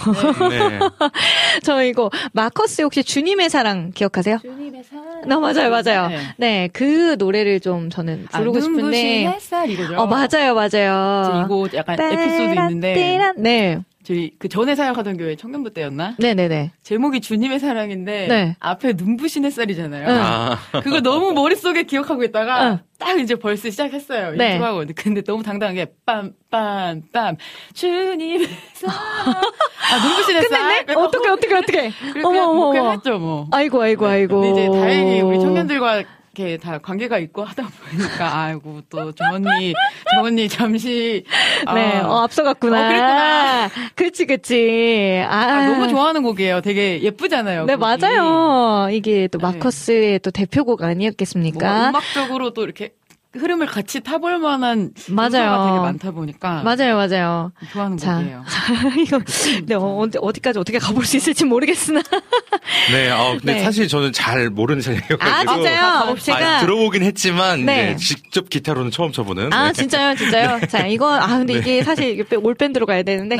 [0.50, 0.80] 네.
[1.64, 4.40] 저 이거, 마커스 혹시 주님의 사랑 기억하세요?
[4.40, 5.38] 주님의 사랑.
[5.38, 6.10] 어, 맞아요, 맞아요.
[6.10, 6.20] 네.
[6.36, 9.28] 네, 그 노래를 좀 저는 아, 부르고 눈부신 싶은데.
[9.30, 9.96] 햇살 이거죠.
[9.96, 11.46] 어, 맞아요, 맞아요.
[11.46, 12.94] 이거 약간 에피소드 있는데
[13.38, 13.80] 네.
[14.10, 16.16] 저희 그 전에 사역하던 교회 청년부 때였나?
[16.18, 16.72] 네네네.
[16.82, 18.56] 제목이 주님의 사랑인데 네.
[18.60, 20.08] 앞에 눈부신 햇살이잖아요.
[20.08, 20.14] 응.
[20.20, 20.58] 아.
[20.82, 24.32] 그거 너무 머릿속에 기억하고 있다가 딱 이제 벌써 시작했어요.
[24.32, 24.54] 네.
[24.54, 24.86] 연습하고.
[24.96, 27.38] 근데 너무 당당하게 빰빰빰
[27.76, 30.94] 주님의 사랑 아 눈부신 햇살 끝냈네?
[30.96, 31.90] 어떻게, 어떻게, 어떻게.
[32.12, 32.92] 그렇게 어머, 어머, 그렇게 어머.
[32.94, 33.48] 했죠 뭐.
[33.52, 34.42] 아이고, 아이고, 아이고.
[34.42, 36.04] 근데 이제 다행히 우리 청년들과
[36.40, 39.74] 이렇게 다 관계가 있고 하다 보니까 아이고 또저 언니
[40.10, 41.26] 저 언니 잠시
[41.66, 42.80] 아, 네, 어, 앞서갔구나.
[42.80, 43.70] 어, 그랬구나.
[43.96, 45.22] 그치, 그치.
[45.28, 46.62] 아, 아, 너무 좋아하는 곡이에요.
[46.62, 47.66] 되게 예쁘잖아요.
[47.66, 47.82] 네, 곡이.
[47.82, 48.90] 맞아요.
[48.92, 51.90] 이게 또 마커스의 또 대표곡 아니었겠습니까?
[51.90, 52.94] 음악적으로 또 이렇게
[53.34, 55.30] 흐름을 같이 타볼 만한 맞아요.
[55.70, 57.52] 되게 많다 보니까 맞아요, 맞아요.
[57.72, 58.44] 좋아하는 자, 곡이에요.
[59.06, 59.20] 이거,
[59.68, 62.02] 네, 어, 어디- 어디까지 어떻게 가볼 수 있을지 모르겠으나.
[62.92, 63.60] 네, 어, 근데 네.
[63.64, 65.24] 사실 저는 잘 모르는 찬양이어가지고.
[65.24, 66.16] 아, 진짜요?
[66.18, 67.90] 제가- 아, 들어보긴 했지만, 네.
[67.92, 69.54] 네, 직접 기타로는 처음 쳐보는.
[69.54, 69.74] 아, 네.
[69.74, 70.60] 진짜요, 진짜요?
[70.68, 73.38] 자, 이거, 아, 근데 이게 사실 이게 all 밴드로 가야 되는데.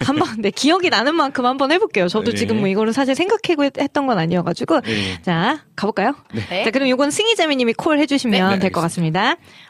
[0.00, 2.08] 한번, 네, 기억이 나는 만큼 한번 해볼게요.
[2.08, 2.36] 저도 네.
[2.38, 4.80] 지금 뭐 이거를 사실 생각하고 했- 했던 건 아니어가지고.
[4.80, 5.20] 네.
[5.20, 6.14] 자, 가볼까요?
[6.32, 6.64] 네.
[6.64, 8.58] 자, 그럼 이건 승희자매님이 콜 해주시면 네.
[8.58, 9.01] 될것 같습니다.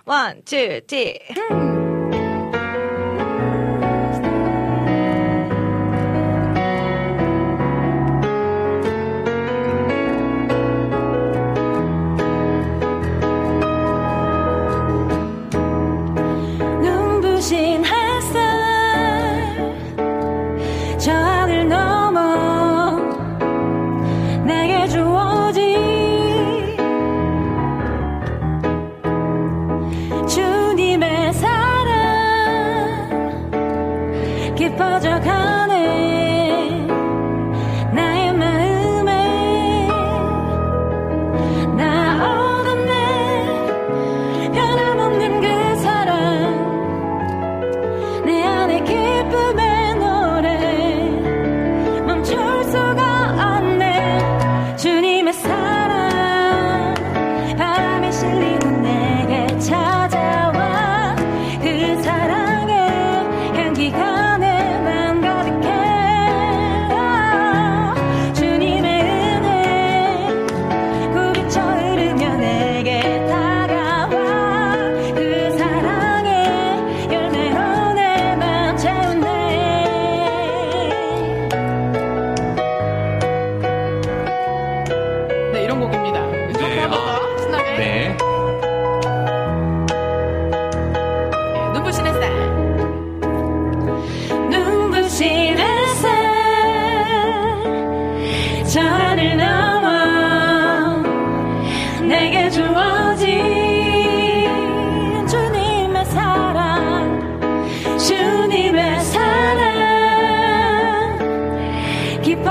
[0.05, 1.19] one, two, three.
[1.35, 1.82] 눈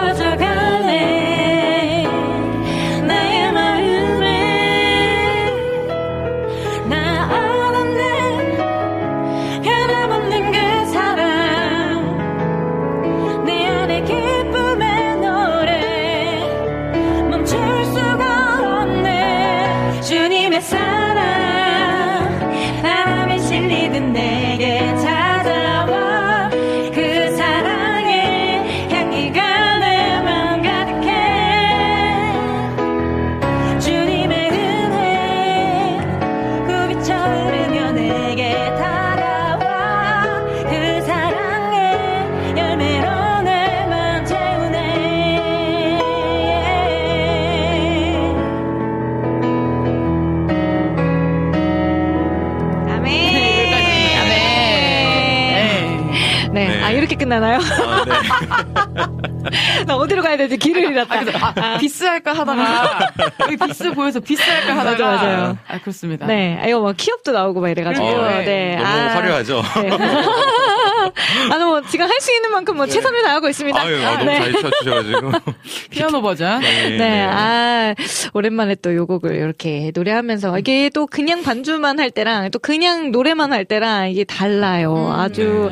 [0.02, 0.51] 사랑
[60.32, 60.58] 가야 되지?
[60.58, 61.16] 길을 잃었다.
[61.16, 63.00] 아, 그래서 아, 비스 할까 하다가
[63.42, 65.58] 여기 비스 보여서 비스 할까 하다가 맞아, 맞아요.
[65.68, 66.26] 아 그렇습니다.
[66.26, 66.58] 네.
[66.62, 68.06] 아, 이거 막 키업도 나오고 막 이래가지고.
[68.06, 68.76] 어, 네.
[68.78, 69.16] 너무 아.
[69.16, 69.62] 화려하죠?
[69.82, 69.90] 네.
[71.52, 73.82] 아, 뭐, 지금 할 수 있는 만큼 뭐 최선을 다하고 있습니다.
[73.82, 74.40] 아유, 아, 너무 네.
[74.40, 75.32] 잘 쳐주셔가지고.
[75.90, 76.62] 피아노 버전.
[76.62, 76.98] 네.
[76.98, 77.96] 네, 아,
[78.34, 83.52] 오랜만에 또 요 곡을 이렇게 노래하면서, 이게 또 그냥 반주만 할 때랑, 또 그냥 노래만
[83.54, 85.12] 할 때랑 이게 달라요.
[85.18, 85.72] 아주,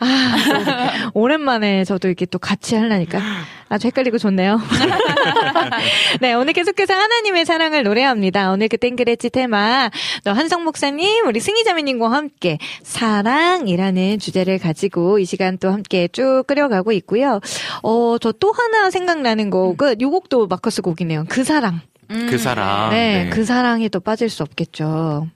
[0.00, 3.20] 아, 또 오랜만에 저도 이렇게 또 같이 하려니까
[3.68, 4.60] 아주 헷갈리고 좋네요.
[6.20, 8.52] 네, 오늘 계속해서 하나님의 사랑을 노래합니다.
[8.52, 9.90] 오늘 그 땡그레치 테마,
[10.24, 16.44] 또 한성 목사님, 우리 승희 자매님과 함께 사랑이라는 주제를 가지고 이 시간 또 함께 쭉
[16.46, 17.40] 끌어가고 있고요.
[17.82, 21.24] 어, 저 또 하나 생각나는 곡은 요 곡도 마커스 곡이네요.
[21.28, 21.80] 그 사랑.
[22.08, 22.90] 그 사람.
[22.90, 23.30] 네, 네.
[23.30, 25.26] 그 사랑이 또 빠질 수 없겠죠.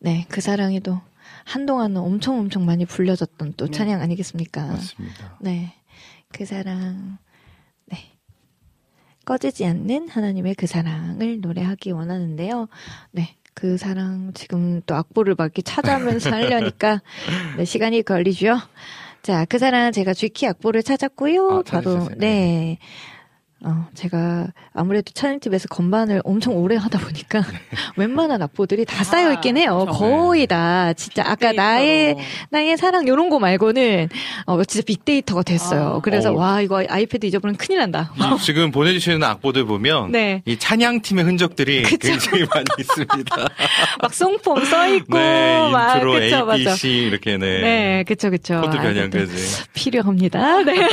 [0.00, 1.00] 네, 그 사랑이 또
[1.44, 4.66] 한동안은 엄청 엄청 많이 불려졌던 또 찬양 아니겠습니까?
[4.66, 5.36] 맞습니다.
[5.40, 5.74] 네.
[6.32, 7.18] 그 사랑,
[7.86, 7.98] 네.
[9.24, 12.68] 꺼지지 않는 하나님의 그 사랑을 노래하기 원하는데요.
[13.12, 13.36] 네.
[13.54, 17.02] 그 사랑, 지금 또 악보를 막 이렇게 찾아면서 하려니까,
[17.56, 18.56] 네, 시간이 걸리죠.
[19.22, 21.48] 자, 그 사랑 제가 쥐키 악보를 찾았고요.
[21.48, 22.16] 바로, 찾으셨어요?
[22.18, 22.78] 네.
[23.64, 27.42] 어, 제가 아무래도 찬양집에서 건반을 엄청 오래 하다 보니까
[27.96, 29.84] 웬만한 악보들이 다 쌓여 있긴 해요.
[29.90, 32.16] 거의 다 진짜 아까 나의
[32.50, 34.08] 나의 사랑 요런 거 말고는
[34.46, 36.00] 어 진짜 빅데이터가 됐어요.
[36.04, 36.34] 그래서 어.
[36.36, 38.12] 와 이거 아이패드 잊어버리면 큰일 난다.
[38.40, 40.42] 지금 보내주시는 악보들 보면 네.
[40.46, 43.36] 이 찬양 팀의 흔적들이 굉장히 많이 있습니다.
[44.00, 46.76] 막 song form 써 있고 네, 막 인트로 그쵸 A, B, 맞아.
[46.76, 47.60] C 이렇게 네.
[47.60, 48.60] 네, 그쵸, 그쵸.
[48.60, 49.64] 코드 아, 변형까지.
[49.74, 50.62] 필요합니다.
[50.62, 50.88] 네.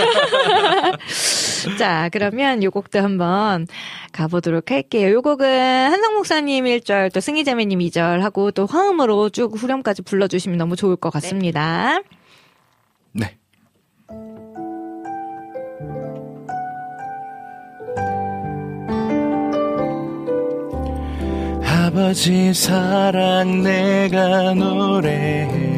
[1.78, 3.68] 자, 그러면 요 곡도 한번
[4.12, 5.12] 가보도록 할게요.
[5.12, 10.76] 요 곡은 한성 목사님 1절, 또 승희자매님 2절 하고 또 화음으로 쭉 후렴까지 불러주시면 너무
[10.76, 12.00] 좋을 것 같습니다.
[13.12, 13.38] 네.
[21.64, 25.75] 아버지 사랑 내가 노래해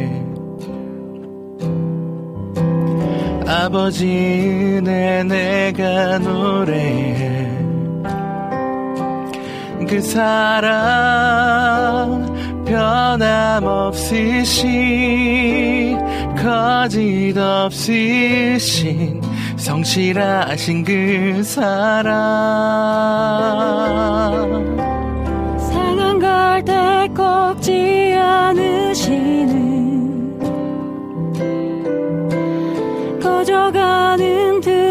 [3.48, 7.48] 아버지 은혜 내가 노래해.
[9.88, 10.68] 그 사랑
[12.66, 13.96] 변함없으신
[16.36, 19.22] 거짓 없으신
[19.56, 22.14] 성실하신 그 사랑.
[25.72, 29.97] 상한 갈때 꺾지 않으시는
[33.48, 34.87] 꺼져가는 등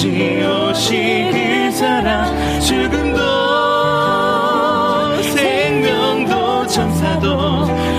[0.00, 0.08] 다시
[0.42, 2.34] 오실 그 사랑.
[2.62, 3.20] 죽음도
[5.34, 7.36] 생명도 천사도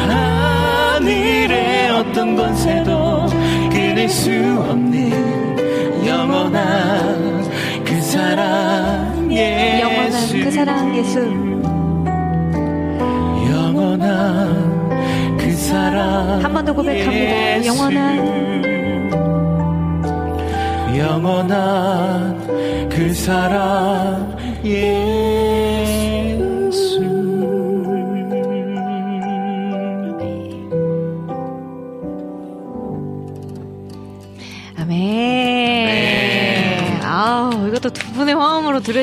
[0.08, 3.28] 하늘의 어떤 권세도
[3.70, 7.48] 끊을 수 없는 영원한
[7.86, 9.82] 그 사랑 예수.
[9.82, 11.51] 영원한 그 사랑 예수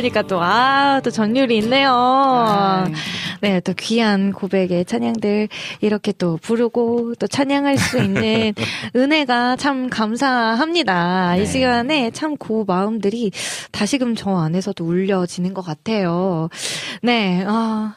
[0.08, 2.84] 들으니까 또, 아, 또 전율이 있네요.
[3.40, 5.48] 네, 또 귀한 고백의 찬양들
[5.80, 8.52] 이렇게 또 부르고 또 찬양할 수 있는
[8.96, 11.36] 은혜가 참 감사합니다.
[11.36, 13.30] 이 시간에 참그 마음들이
[13.70, 16.48] 다시금 저 안에서도 울려지는 것 같아요.
[17.02, 17.92] 네, 어,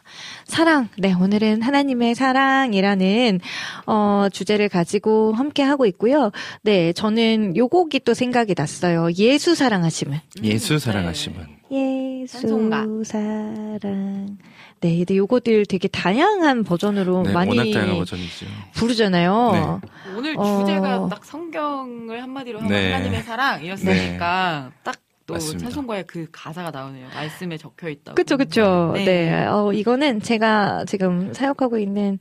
[0.46, 0.90] 사랑.
[0.98, 3.40] 네, 오늘은 하나님의 사랑이라는,
[3.88, 6.32] 어, 주제를 가지고 함께 하고 있고요.
[6.62, 9.10] 네, 저는 요 곡이 또 생각이 났어요.
[9.18, 10.20] 예수 사랑하심은.
[10.44, 12.86] 예수 사랑하심은 예수 찬송가.
[13.06, 14.38] 사랑.
[14.82, 18.46] 네, 근데 요거들 되게 다양한 버전으로 네, 많이 워낙 다양한 버전이죠.
[18.74, 19.82] 부르잖아요.
[20.18, 20.60] 오늘 어.
[20.60, 22.92] 주제가 딱 성경을 한마디로 하면 네.
[22.92, 25.64] 하나님의 사랑이었으니까 딱 또 맞습니다.
[25.64, 27.08] 찬송가에 그 가사가 나오네요.
[27.14, 28.16] 말씀에 적혀 있다고.
[28.16, 28.92] 그쵸, 그쵸.
[28.96, 29.06] 네.
[29.06, 29.46] 네.
[29.46, 32.20] 어, 이거는 제가 지금 사역하고 있는,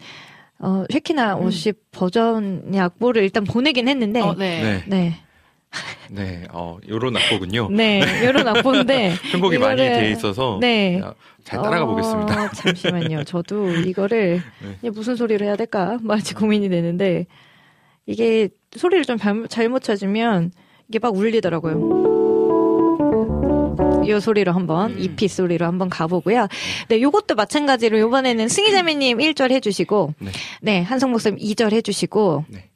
[0.59, 4.21] 어, 쉐키나 50 버전의 악보를 일단 보내긴 했는데.
[4.21, 4.25] 음.
[4.29, 4.85] 어, 네.
[4.87, 5.17] 네.
[6.11, 6.23] 네.
[6.25, 7.69] 네, 어, 요런 악보군요.
[7.71, 9.15] 네, 요런 악보인데.
[9.33, 11.01] 편곡이 많이 이거를- 돼 있어서 네.
[11.45, 12.45] 잘 따라가 보겠습니다.
[12.45, 13.25] 어, 잠시만요.
[13.25, 14.43] 저도 이거를
[14.83, 14.91] 네.
[14.91, 15.99] 무슨 소리를 해야 될까?
[16.03, 17.27] 마치 고민이 되는데
[18.07, 19.19] 이게 소리를 좀
[19.49, 20.53] 잘못, 찾으면
[20.89, 22.09] 이게 막 울리더라고요.
[24.09, 24.97] 요 소리로 한번, 음.
[24.99, 26.49] EP 소리로 한번 가보고요.
[26.89, 30.31] 네, 요것도 마찬가지로 요번에는 승희자매님 1절 해주시고, 네,
[30.63, 32.70] 네 한성 목사님 2절 해주시고, 네.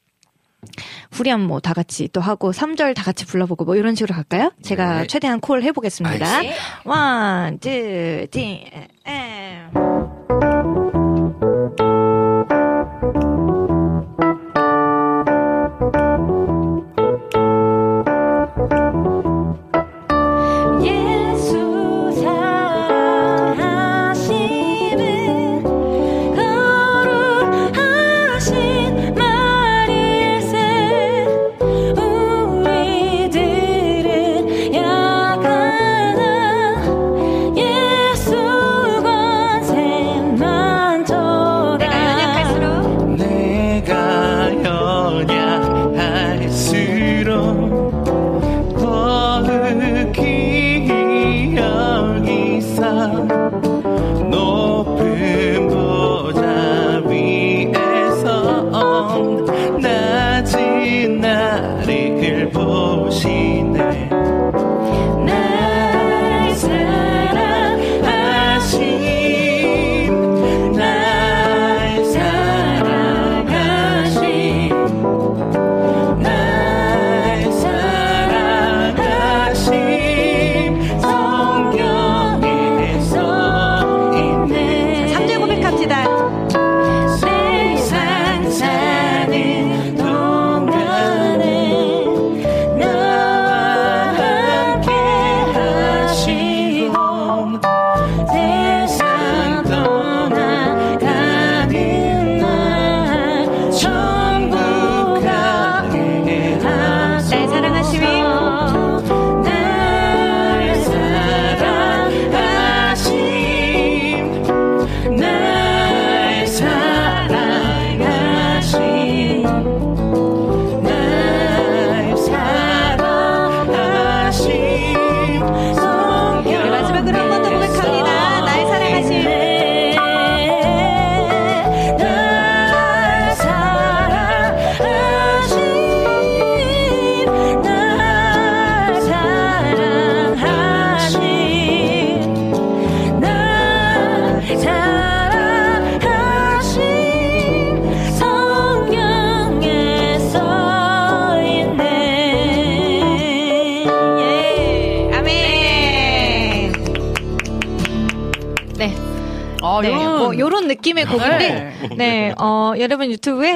[1.10, 4.52] 후렴 뭐 다 같이 또 하고 3절 다 같이 불러보고 뭐 이런 식으로 갈까요?
[4.62, 5.06] 제가 네.
[5.06, 6.26] 최대한 콜 해보겠습니다.
[6.84, 8.70] one, two, three,
[9.06, 10.53] 에.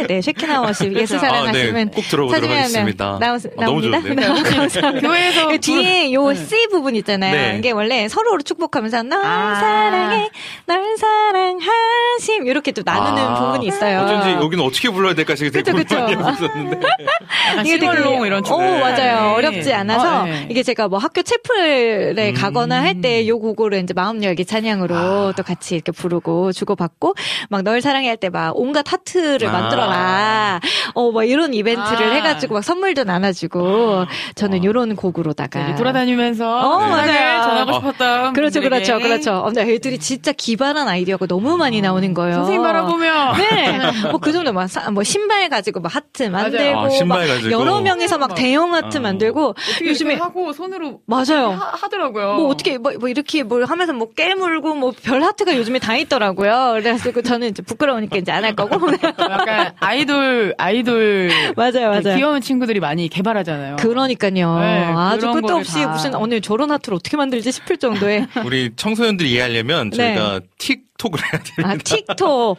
[0.08, 1.76] 네, 쉐키나워 씨, 예수 사랑하시면.
[1.76, 3.18] 아, 네, 꼭 들어보도록 하겠습니다.
[3.20, 3.98] 나오, 아, 나옵니다.
[4.08, 5.48] 네, 교회에서.
[5.48, 7.32] 그 뒤에 요 C 부분 있잖아요.
[7.32, 7.56] 네.
[7.58, 9.54] 이게 원래 서로를 축복하면서, 널 아.
[9.56, 10.30] 사랑해,
[10.66, 13.34] 널 사랑하심, 이렇게 또 나누는 아.
[13.40, 14.00] 부분이 있어요.
[14.00, 15.98] 어쩐지 여기는 어떻게 불러야 될까 되게 그쵸.
[16.00, 16.16] 많이
[17.64, 18.54] 이게 되게, 이런 쪽.
[18.54, 19.34] 오, 맞아요.
[19.34, 20.46] 어렵지 않아서, 어, 네.
[20.50, 22.34] 이게 제가 뭐 학교 채플에 음.
[22.34, 25.32] 가거나 할 때 요 곡을 이제 마음 열기 찬양으로 아.
[25.36, 27.14] 또 같이 이렇게 부르고 주고받고,
[27.50, 29.52] 막 널 사랑해 할 때 막 온갖 하 트를 아.
[29.52, 30.60] 만들어라.
[30.98, 32.10] 어, 뭐 이런 이벤트를 아.
[32.14, 34.04] 해가지고 막 선물도 나눠주고
[34.34, 34.94] 저는 이런 어.
[34.96, 37.42] 곡으로다가 네, 돌아다니면서 어, 맞아요.
[37.42, 39.32] 전하고 싶었던 그렇죠, 그렇죠, 그렇죠.
[39.38, 42.34] 어, 네, 애들이 진짜 기발한 아이디어가 너무 많이 나오는 거예요.
[42.36, 43.78] 선생님 바라보며 네,
[44.10, 47.50] 뭐 그 정도 막뭐 신발 가지고 막 하트 만들고 아, 신발 가지고.
[47.52, 49.00] 여러 명에서 막 대형 하트 어.
[49.00, 49.54] 만들고
[49.84, 54.92] 요즘에 하고 손으로 맞아요 하, 더라고요뭐 어떻게 뭐, 뭐 이렇게 뭘 하면서 뭐 깨물고 뭐
[55.04, 56.72] 별 하트가 요즘에 다 있더라고요.
[56.80, 58.88] 그래가지고 저는 이제 부끄러우니까 이제 안 할 거고.
[59.30, 60.87] 약간 아이돌 아이돌
[61.56, 62.16] 맞아요, 맞아요.
[62.16, 63.76] 귀여운 친구들이 많이 개발하잖아요.
[63.76, 64.58] 그러니까요.
[64.58, 65.88] 네, 아주 끝도 없이 다.
[65.88, 68.26] 무슨 오늘 저런 하트를 어떻게 만들지 싶을 정도의.
[68.44, 70.46] 우리 청소년들이 이해하려면 저희가 네.
[70.58, 71.68] 틱 틱톡을 해야 됩니다.
[71.70, 72.58] 아, 틱톡.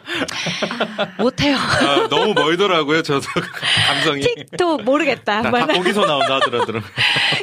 [1.18, 1.56] 못해요.
[1.56, 3.26] 아, 너무 멀더라고요, 저도
[3.86, 4.22] 감성이.
[4.22, 5.42] 틱톡 모르겠다.
[5.42, 6.80] 다, 다 거기서 나온다 하더라고요.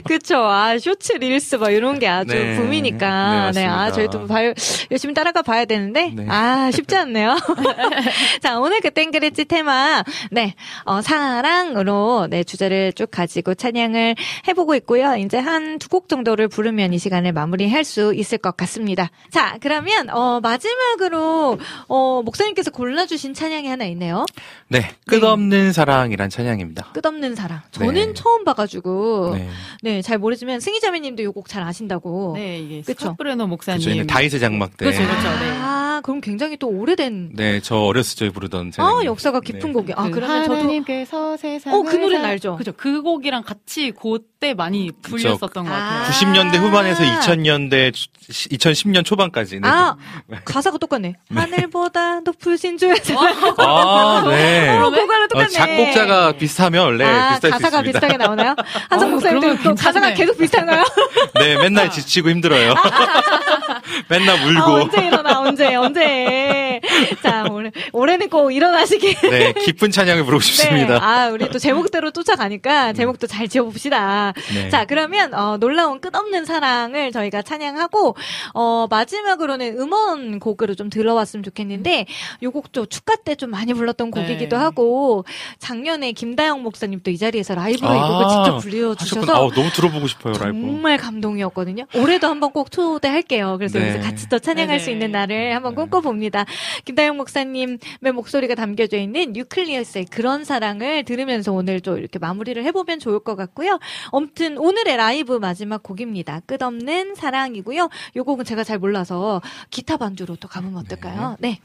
[0.06, 0.38] 그쵸.
[0.44, 2.56] 아, 쇼츠, 릴스 막 이런 게 아주 네.
[2.58, 3.52] 붐이니까.
[3.54, 4.54] 네, 네, 아, 저희도 봐요.
[4.92, 6.12] 열심히 따라가 봐야 되는데.
[6.16, 6.26] 네.
[6.30, 7.38] 아, 쉽지 않네요.
[8.42, 10.04] 자, 오늘 그 땡그레지 테마.
[10.32, 10.56] 네,
[10.86, 14.16] 어, 사랑으로 네, 주제를 쭉 가지고 찬양을
[14.48, 15.16] 해보고 있고요.
[15.16, 19.10] 이제 한 두 곡 정도를 부르면 이 시간을 마무리할 수 있을 것 같습니다.
[19.32, 24.26] 자, 그러면, 어, 마지막 마지막으로 어, 목사님께서 골라주신 찬양이 하나 있네요.
[24.70, 25.72] 네, 끝없는 네.
[25.72, 26.92] 사랑이란 찬양입니다.
[26.94, 27.62] 끝없는 사랑.
[27.72, 28.14] 저는 네.
[28.14, 29.50] 처음 봐가지고 네.
[29.82, 30.02] 네.
[30.02, 32.34] 잘 모르지만 승희자매님도 이 곡 잘 아신다고.
[32.36, 33.16] 네, 이게 그쵸?
[33.18, 33.98] 브레너 목사님.
[34.02, 34.86] 그쵸, 다이스 장막 때.
[34.86, 35.24] 그렇죠, 그렇죠.
[35.40, 35.50] 네.
[35.52, 37.32] 아, 아, 그럼 굉장히 또 오래된.
[37.34, 38.72] 네, 저 어렸을 적에 부르던.
[38.78, 39.72] 아, 역사가 깊은 네.
[39.74, 39.94] 곡이.
[39.96, 40.56] 아, 그 그러면 저도.
[40.60, 41.74] 하나님께서 세상.
[41.74, 42.56] 어, 그 노래는 알죠?
[42.58, 42.72] 그죠.
[42.76, 45.64] 그 곡이랑 같이 그때 많이 불렸었던 그쵸.
[45.64, 46.12] 것 같아요.
[46.12, 47.92] 90년대 후반에서 2000년대,
[48.30, 49.60] 2010년 초반까지.
[49.60, 49.68] 네.
[49.68, 49.96] 아,
[50.46, 51.16] 가사가 똑같네.
[51.30, 51.40] 네.
[51.40, 53.16] 하늘보다 높으 신 주에서.
[53.58, 54.78] 아, 네.
[54.78, 55.48] 어, 그거랑 똑같네.
[55.48, 58.56] 어, 작곡자가 비슷하면 원래 아, 비슷할 가사가 비슷하게 나오나요?
[58.90, 60.84] 한성 어, 목사님도 가사가 계속 비슷한가요?
[61.40, 62.74] 네, 맨날 지치고 힘들어요.
[64.10, 64.60] 맨날 울고.
[64.62, 66.82] 아, 언제 일어나, 언제, 언제.
[67.24, 69.16] 자, 올해, 올해는 꼭 일어나시길.
[69.30, 70.94] 네, 깊은 찬양을 부르고 싶습니다.
[70.94, 74.34] 네, 아, 우리 또 제목대로 쫓아가니까 제목도 잘 지어봅시다.
[74.54, 74.70] 네.
[74.70, 78.16] 자, 그러면, 어, 놀라운 끝없는 사랑을 저희가 찬양하고,
[78.54, 82.06] 어, 마지막으로는 음원 곡 으로 좀 들어왔으면 좋겠는데,
[82.44, 84.62] 요 곡도 축가 때 좀 많이 불렀던 곡이기도 네.
[84.64, 85.24] 하고,
[85.60, 89.32] 작년에 김다영 목사님 또 이 자리에서 라이브로 아, 이 곡을 직접 불려주셔서.
[89.34, 90.60] 아, 너무 들어보고 싶어요, 라이브.
[90.60, 91.86] 정말 감동이었거든요.
[91.96, 93.58] 올해도 한번 꼭 초대할게요.
[93.58, 94.00] 그래서 네.
[94.00, 94.80] 같이 또 찬양할 네네.
[94.80, 95.82] 수 있는 날을 한번 네.
[95.82, 96.46] 꿈꿔봅니다.
[96.86, 97.78] 김다영 목사님의
[98.14, 103.80] 목소리가 담겨져 있는 뉴클리어스의 그런 사랑을 들으면서 오늘 좀 이렇게 마무리를 해보면 좋을 것 같고요.
[104.12, 106.42] 아무튼 오늘의 라이브 마지막 곡입니다.
[106.46, 107.90] 끝없는 사랑이고요.
[108.16, 111.38] 요 곡은 제가 잘 몰라서 기타 반주로 또 가보면 어떨까요?
[111.40, 111.60] 네.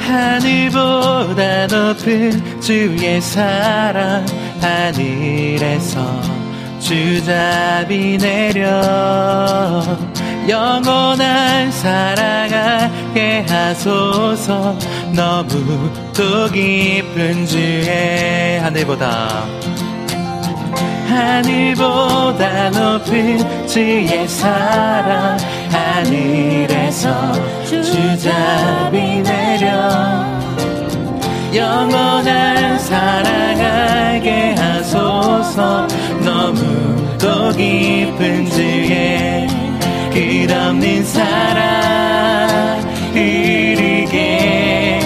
[0.00, 4.24] 하늘보다 높은 주의 사랑
[4.60, 6.20] 하늘에서
[6.80, 9.82] 주잡이 내려
[10.48, 14.76] 영원한 사랑하게 하소서
[15.14, 19.44] 너무 또 깊은 주의 하늘보다
[21.10, 25.36] 하늘보다 높은 주의 사랑.
[25.70, 27.32] 하늘에서
[27.64, 29.66] 주잡이 내려.
[31.52, 35.86] 영원한 사랑하게 하소서.
[36.24, 39.48] 너무도 깊은 주의
[40.12, 42.80] 끝없는 사랑
[43.14, 45.00] 이르게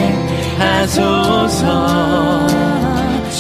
[0.59, 2.05] 하소서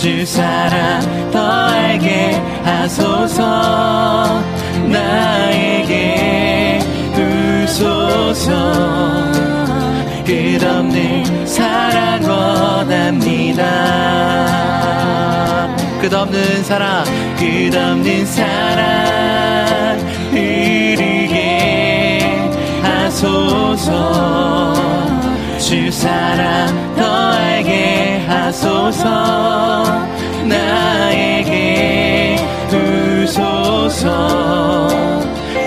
[0.05, 1.01] 주 사랑
[1.31, 4.43] 더 알게 하소서.
[4.86, 6.78] 나에게
[7.16, 8.52] 주소서.
[10.26, 13.64] 끝없는 사랑 원합니다.
[16.02, 17.05] 끝없는 사랑
[17.39, 19.98] 끝없는 사랑.
[20.35, 21.40] 이르게
[22.82, 23.94] 하소서.
[25.59, 28.03] 주 사랑 더 알게
[28.35, 29.85] 하소서
[30.44, 32.36] 나에게
[32.69, 34.09] 주소서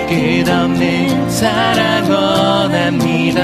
[0.06, 3.38] 끝없는 사랑 원합니다.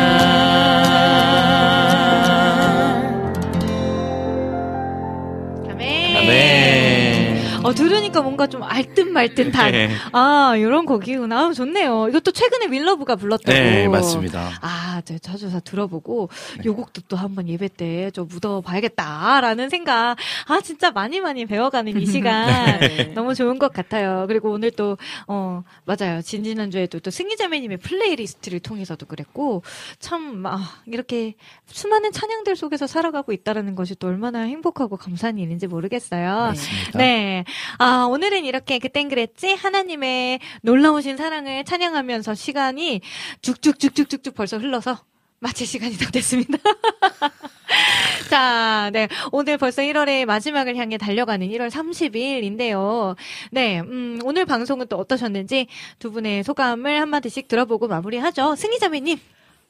[7.65, 9.73] 어, 들으니까 뭔가 좀 알듯 말듯 한.
[9.73, 9.91] 네.
[10.13, 11.47] 아, 이런 곡이구나.
[11.47, 12.09] 아, 좋네요.
[12.09, 13.53] 이것도 최근에 WELOVE가 불렀다고.
[13.53, 14.51] 네, 맞습니다.
[14.61, 16.29] 아, 제가 자주 다 들어보고,
[16.59, 16.65] 네.
[16.67, 20.17] 요 곡도 또 한번 예배 때 좀 불러봐야겠다라는 생각.
[20.47, 22.45] 아, 진짜 많이 많이 배워가는 이 시간.
[22.81, 23.13] 네.
[23.15, 24.27] 너무 좋은 것 같아요.
[24.29, 24.97] 그리고 오늘 또,
[25.27, 26.21] 어, 맞아요.
[26.23, 29.63] 지지난주에도 또 승희자매님의 플레이리스트를 통해서도 그랬고,
[29.99, 31.35] 참, 아, 이렇게
[31.67, 36.29] 수많은 찬양들 속에서 살아가고 있다라는 것이 또 얼마나 행복하고 감사한 일인지 모르겠어요.
[36.29, 36.99] 맞습니다.
[36.99, 37.45] 네.
[37.79, 39.55] 아, 오늘은 이렇게 그땐 그랬지?
[39.55, 43.01] 하나님의 놀라우신 사랑을 찬양하면서 시간이
[43.43, 44.99] 쭉쭉쭉쭉쭉쭉 벌써 흘러서
[45.41, 46.59] 마칠 시간이 다 됐습니다.
[48.31, 49.09] 자, 네.
[49.31, 53.15] 오늘 벌써 1월의 마지막을 향해 달려가는 1월 30일인데요.
[53.51, 53.81] 네.
[53.81, 55.67] 음, 오늘 방송은 또 어떠셨는지
[55.99, 58.57] 두 분의 소감을 한마디씩 들어보고 마무리하죠.
[58.57, 59.19] 승희자매님.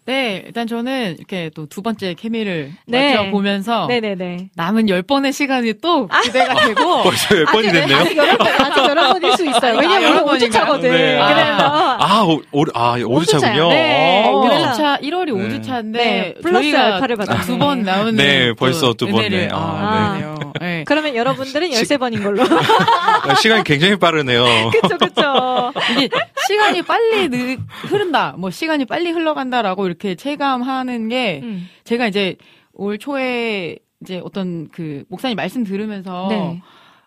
[0.06, 3.16] 네, 일단 저는 이렇게 또 두 번째 케미를 네.
[3.16, 4.51] 맞춰보면서 네네네.
[4.55, 6.55] 남은 열 번의 시간이 또 기대가 아.
[6.66, 7.97] 되고 벌써 열 번이 됐네요.
[7.97, 9.78] 아직 여러 번, 아직 여러 번일 수 있어요.
[9.78, 10.82] 왜냐면 오늘 5주차거든.
[10.82, 11.18] 네.
[11.18, 13.68] 그래서 아, 오, 오, 아, 5주차군요.
[13.70, 14.24] 네.
[14.28, 14.43] 어.
[14.43, 16.35] 5주차, 1월이 5주차인데 네.
[16.43, 19.48] 플러스 알파를 받아 두번 나오는 네, 벌써 두 번네.
[19.51, 20.35] 아, 아.
[20.60, 20.85] 네.
[20.86, 22.44] 그러면 여러분들은 13번인 걸로.
[22.44, 24.70] 아, 시간이 굉장히 빠르네요.
[24.70, 25.72] 그쵸, 그쵸.
[25.98, 26.09] 이게
[26.47, 27.56] 시간이 빨리 느,
[27.89, 31.66] 흐른다, 뭐 시간이 빨리 흘러간다라고 이렇게 체감하는 게 음.
[31.84, 32.36] 제가 이제
[32.72, 36.60] 올 초에 이제 어떤 그 목사님 말씀 들으면서 네.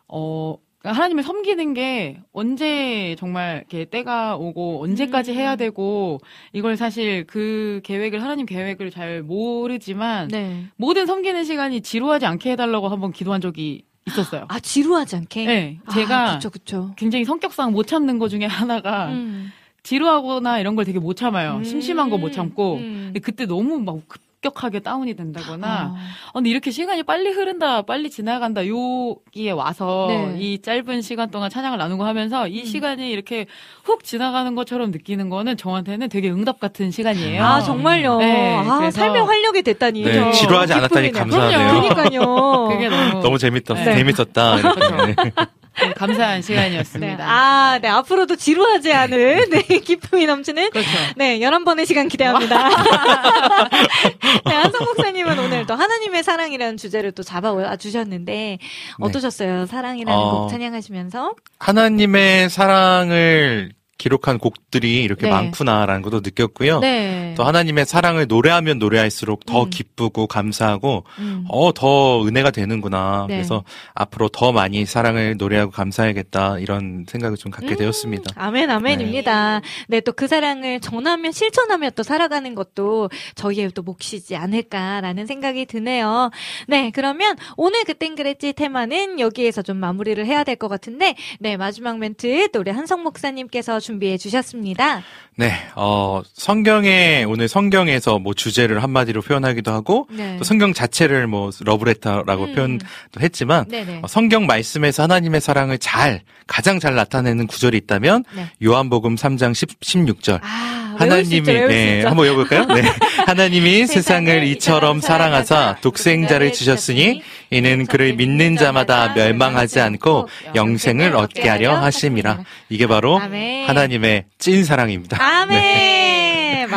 [0.07, 5.57] 어 그러니까 하나님을 섬기는 게 언제 정말 이렇게 때가 오고 언제까지 해야 음.
[5.57, 6.19] 되고
[6.53, 10.65] 이걸 사실 그 계획을 하나님 계획을 잘 모르지만 네.
[10.77, 14.45] 모든 섬기는 시간이 지루하지 않게 해달라고 한번 기도한 적이 있었어요.
[14.47, 15.45] 아 지루하지 않게?
[15.45, 16.93] 네, 제가 아, 그쵸, 그쵸.
[16.95, 19.51] 굉장히 성격상 못 참는 것 중에 하나가 음.
[19.87, 21.57] 지루하거나 이런 걸 되게 못 참아요.
[21.57, 21.63] 음.
[21.63, 22.75] 심심한 거 못 참고.
[22.75, 23.03] 음.
[23.07, 25.95] 근데 그때 너무 막 급, 급격하게 다운이 된다거나 아.
[26.29, 30.35] 어, 근데 이렇게 시간이 빨리 흐른다, 빨리 지나간다 여기에 와서 네.
[30.39, 32.65] 이 짧은 시간 동안 찬양을 나누고 하면서 이 음.
[32.65, 33.47] 시간이 이렇게
[33.83, 37.43] 훅 지나가는 것처럼 느끼는 거는 저한테는 되게 응답 같은 시간이에요.
[37.43, 38.17] 아 정말요.
[38.19, 40.03] 네, 아, 삶의 활력이 됐다니.
[40.03, 41.81] 네, 지루하지 않았다니 감사하네요.
[41.81, 42.67] 그러니까요.
[42.69, 43.73] 그게 너무 너무 재밌다.
[43.73, 43.83] 네.
[43.95, 44.57] 재밌었다.
[45.81, 47.17] 네, 감사한 시간이었습니다.
[47.17, 47.23] 네.
[47.23, 47.87] 아, 네.
[47.87, 49.61] 앞으로도 지루하지 않은, 네.
[49.79, 50.71] 기쁨이 넘치는.
[50.71, 50.89] 그렇죠.
[51.15, 51.39] 네.
[51.39, 52.69] 11번의 시간 기대합니다.
[54.45, 54.53] 네.
[54.53, 58.59] 한성 목사님은 오늘 또 하나님의 사랑이라는 주제를 또 잡아 주셨는데, 네.
[58.99, 59.65] 어떠셨어요?
[59.67, 61.33] 사랑이라는 어, 곡 찬양하시면서?
[61.59, 65.31] 하나님의 사랑을 기록한 곡들이 이렇게 네.
[65.31, 66.79] 많구나라는 것도 느꼈고요.
[66.79, 67.33] 네.
[67.37, 69.69] 또 하나님의 사랑을 노래하면 노래할수록 더 음.
[69.69, 71.45] 기쁘고 감사하고 음.
[71.49, 73.25] 어더 은혜가 되는구나.
[73.27, 73.35] 네.
[73.37, 73.63] 그래서
[73.93, 77.77] 앞으로 더 많이 사랑을 노래하고 감사해야겠다 이런 생각을 좀 갖게 음.
[77.77, 78.33] 되었습니다.
[78.35, 79.61] 아멘 아멘입니다.
[79.87, 86.31] 네 또 그 사랑을 전하면 실천하며 또 살아가는 것도 저희의 또 몫이지 않을까라는 생각이 드네요.
[86.67, 91.99] 네 그러면 오늘 그땐 그랬지 테마는 여기에서 좀 마무리를 해야 될 것 같은데 네 마지막
[91.99, 95.01] 멘트 또 우리 한성 목사님께서 준비해 주셨습니다.
[95.37, 100.35] 네, 어, 성경에, 오늘 성경에서 뭐 주제를 한마디로 표현하기도 하고, 네.
[100.37, 102.53] 또 성경 자체를 뭐 러브레터라고 음.
[102.53, 102.85] 표현도
[103.21, 103.65] 했지만,
[104.01, 108.49] 어, 성경 말씀에서 하나님의 사랑을 잘, 가장 잘 나타내는 구절이 있다면, 네.
[108.61, 110.39] 요한복음 3장 10, 16절.
[110.41, 112.65] 아, 하나님이, 네, 한번 외워볼까요?
[112.65, 112.83] 네.
[113.25, 121.75] 하나님이 세상을 이처럼 사랑하사 독생자를 주셨으니, 이는 그를 믿는 자마다 멸망하지 않고 영생을 얻게 하려
[121.77, 122.39] 하심이라.
[122.69, 125.17] 이게 바로 하나님의 찐 사랑입니다.
[125.21, 125.59] 아멘.
[125.59, 125.96] 네.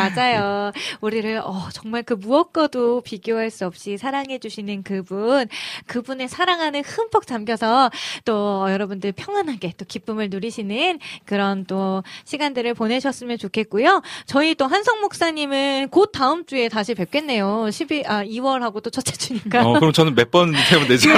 [0.09, 0.71] 맞아요.
[1.01, 5.47] 우리를 어, 정말 그 무엇과도 비교할 수 없이 사랑해 주시는 그분,
[5.87, 7.89] 그분의 사랑 안에 흠뻑 잠겨서
[8.25, 14.01] 또 여러분들 평안하게 또 기쁨을 누리시는 그런 또 시간들을 보내셨으면 좋겠고요.
[14.25, 17.69] 저희 또 한성 목사님은 곧 다음 주에 다시 뵙겠네요.
[17.71, 19.61] 12, 아, 2월하고 또 첫째 주니까.
[19.65, 21.09] 어, 그럼 저는 몇 번 되면 되죠?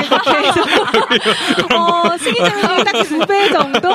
[1.76, 3.90] 어, 승희장님 딱두 배 정도?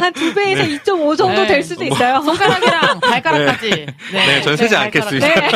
[0.00, 0.78] 한 두 배에서 네.
[0.78, 1.46] 2.5 정도 네.
[1.46, 2.20] 될 수도 있어요.
[2.22, 3.70] 손가락이랑 발가락까지.
[3.70, 5.26] 네, 네 저는 세지 네, 않겠습니다.
[5.28, 5.48] 네.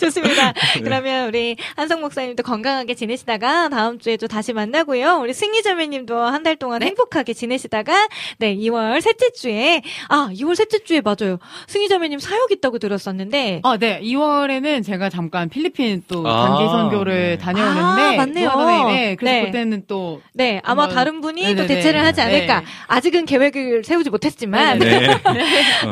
[0.00, 0.52] 좋습니다.
[0.82, 5.18] 그러면 우리 한성 목사님도 건강하게 지내시다가 다음 주에 또 다시 만나고요.
[5.20, 6.86] 우리 승희 자매님도 한 달 동안 네?
[6.86, 8.08] 행복하게 지내시다가
[8.38, 11.38] 네 2월 셋째 주에 아 2월 셋째 주에 맞아요.
[11.68, 17.36] 승희 자매님 사역 있다고 들었었는데 아 네 2월에는 제가 잠깐 필리핀 또 아, 단기 선교를
[17.36, 17.38] 네.
[17.38, 18.88] 다녀오는데 아, 맞네요.
[18.88, 19.44] 네, 그래서 네.
[19.46, 21.62] 그때는 또 네 아마 다른 분이 네네네.
[21.62, 22.60] 또 대체를 하지 않을까.
[22.60, 22.66] 네.
[22.88, 25.08] 아직은 계획을 세우지 못했지만 네,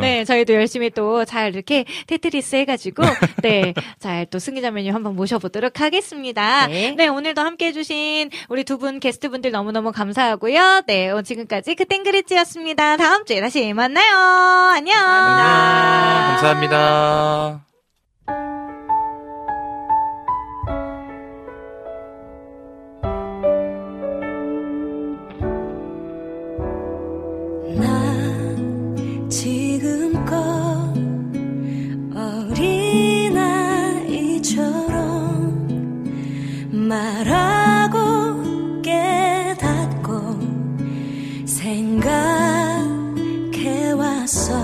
[0.01, 3.03] 네 저희도 열심히 또잘 이렇게 테트리스 해가지고
[3.43, 6.67] 네 잘 또 승기자매님 한번 모셔보도록 하겠습니다.
[6.67, 6.95] 네.
[6.97, 10.83] 네, 오늘도 함께 해주신 우리 두 분 게스트분들 너무너무 감사하고요.
[10.87, 12.97] 네, 어, 지금까지 그땐 그랬지였습니다.
[12.97, 14.17] 다음 주에 다시 만나요.
[14.75, 14.97] 안녕.
[14.99, 16.37] 안녕.
[16.37, 17.61] 감사합니다.
[27.77, 28.57] 말하
[44.31, 44.61] 생각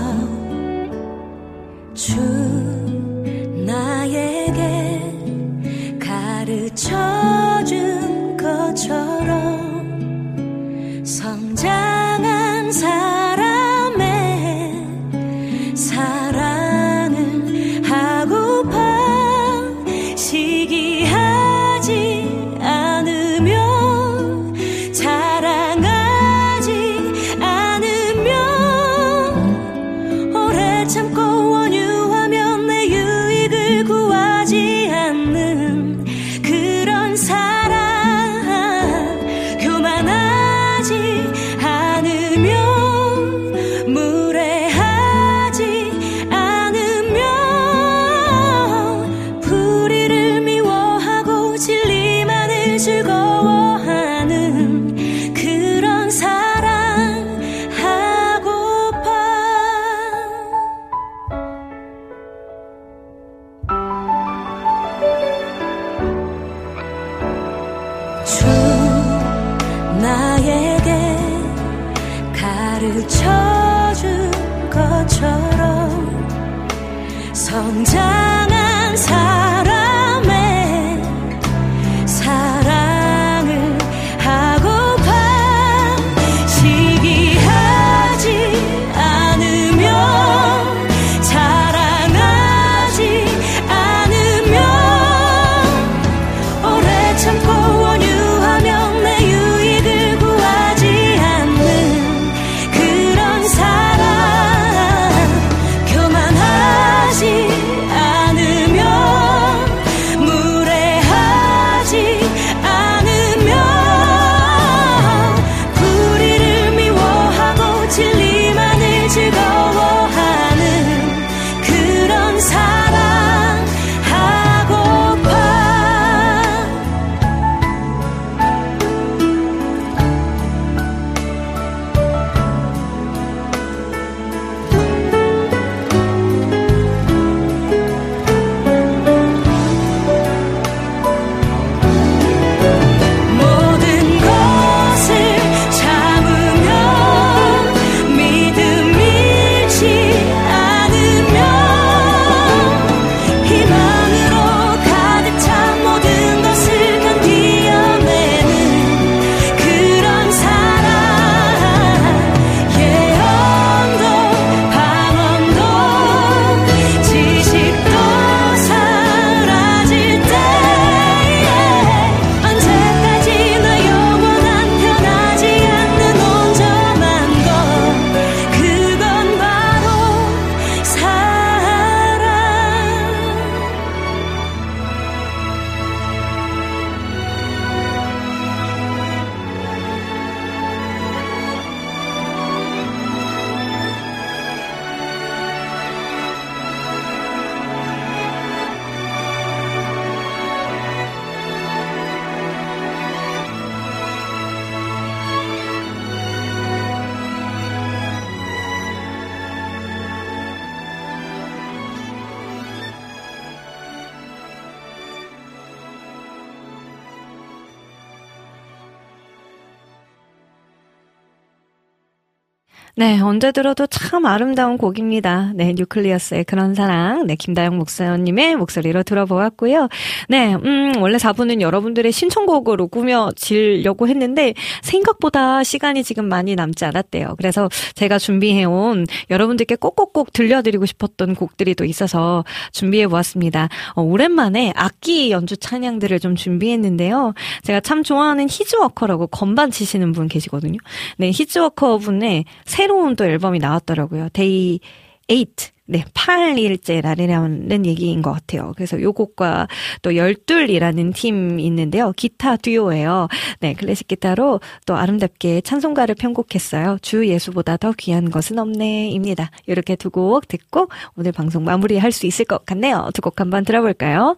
[222.99, 225.51] 네, 언제 들어도 참 아름다운 곡입니다.
[225.53, 227.27] 네, 뉴클리어스의 그런 사랑.
[227.27, 229.87] 네, 김다영 목사님의 목소리로 들어보았고요.
[230.29, 237.35] 네, 음, 원래 4부는 여러분들의 신청곡으로 꾸며지려고 했는데 생각보다 시간이 지금 많이 남지 않았대요.
[237.37, 243.69] 그래서 제가 준비해온 여러분들께 꼭꼭꼭 들려드리고 싶었던 곡들이 또 있어서 준비해 보았습니다.
[243.93, 247.35] 어, 오랜만에 악기 연주 찬양들을 좀 준비했는데요.
[247.61, 250.79] 제가 참 좋아하는 히즈워커라고 건반 치시는 분 계시거든요.
[251.17, 254.29] 네, 히즈워커 분의 새 새로운 또 앨범이 나왔더라고요.
[254.31, 254.79] Day
[255.27, 255.45] 8.
[255.89, 258.71] 네, 8일째라는 얘기인 것 같아요.
[258.75, 259.67] 그래서 요 곡과
[260.01, 262.13] 또 열둘이라는 팀이 있는데요.
[262.15, 263.27] 기타 듀오예요.
[263.59, 266.97] 네, 클래식 기타로 또 아름답게 찬송가를 편곡했어요.
[267.01, 269.51] 주 예수보다 더 귀한 것은 없네입니다.
[269.65, 270.87] 이렇게 두 곡 듣고
[271.17, 273.09] 오늘 방송 마무리할 수 있을 것 같네요.
[273.13, 274.37] 두 곡 한번 들어볼까요?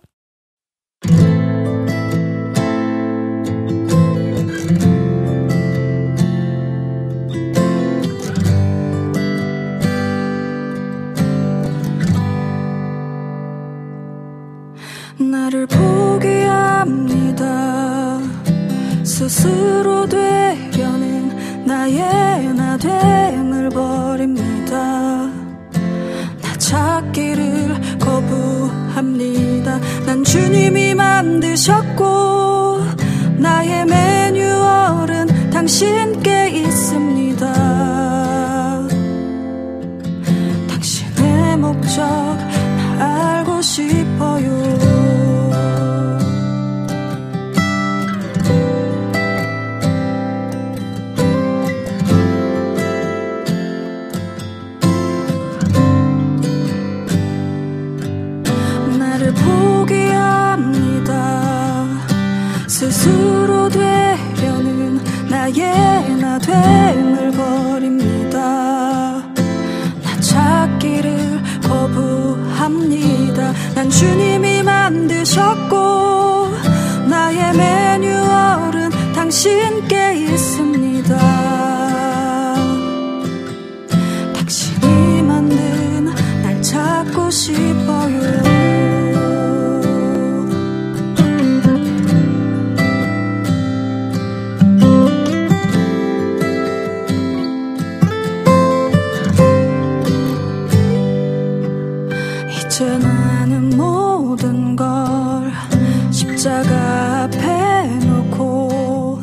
[15.50, 17.44] 나를 포기합니다.
[19.04, 25.32] 스스로 되려는 나의 나됨을 버립니다.
[26.40, 29.80] 나 찾기를 거부합니다.
[30.06, 32.84] 난 주님이 만드셨고,
[33.40, 37.54] 나의 매뉴얼은 당신께 있습니다.
[40.68, 42.04] 당신의 목적
[43.00, 45.09] 알고 싶어요.
[65.50, 69.24] 나의 나 됨을 버립니다.
[70.04, 73.54] 나 찾기를 거부합니다.
[73.74, 76.50] 난 주님이 만드셨고
[77.08, 81.18] 나의 매뉴얼은 당신께 있습니다.
[84.36, 86.06] 당신이 만든
[86.44, 88.59] 날 찾고 싶어요.
[106.40, 109.20] 십자가 앞에 놓고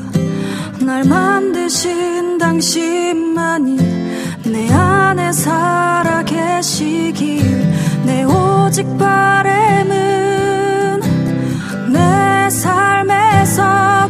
[0.82, 3.76] 날 만드신 당신만이
[4.44, 7.72] 내 안에 살아 계시길
[8.04, 11.00] 내 오직 바램은
[11.90, 13.62] 내 삶에서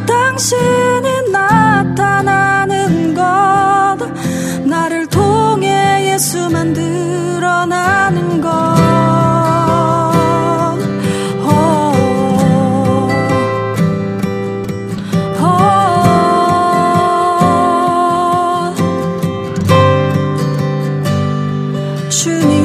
[0.05, 3.97] 당신이 나타나는 것
[4.65, 8.86] 나를 통해 예수만 드러나는 것
[22.17, 22.56] 스스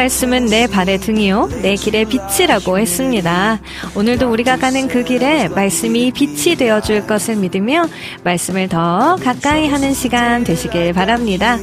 [0.00, 3.60] 말씀은 내 발의 등이요, 내 길의 빛이라고 했습니다.
[3.94, 7.84] 오늘도 우리가 가는 그 길에 말씀이 빛이 되어 줄 것을 믿으며
[8.24, 11.58] 말씀을 더 가까이 하는 시간 되시길 바랍니다.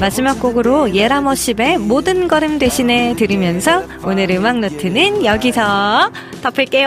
[0.00, 6.86] 마지막 곡으로 예라머십의 모든 걸음 대신에 들으면서 오늘 음악 노트는 여기서 덮을게요.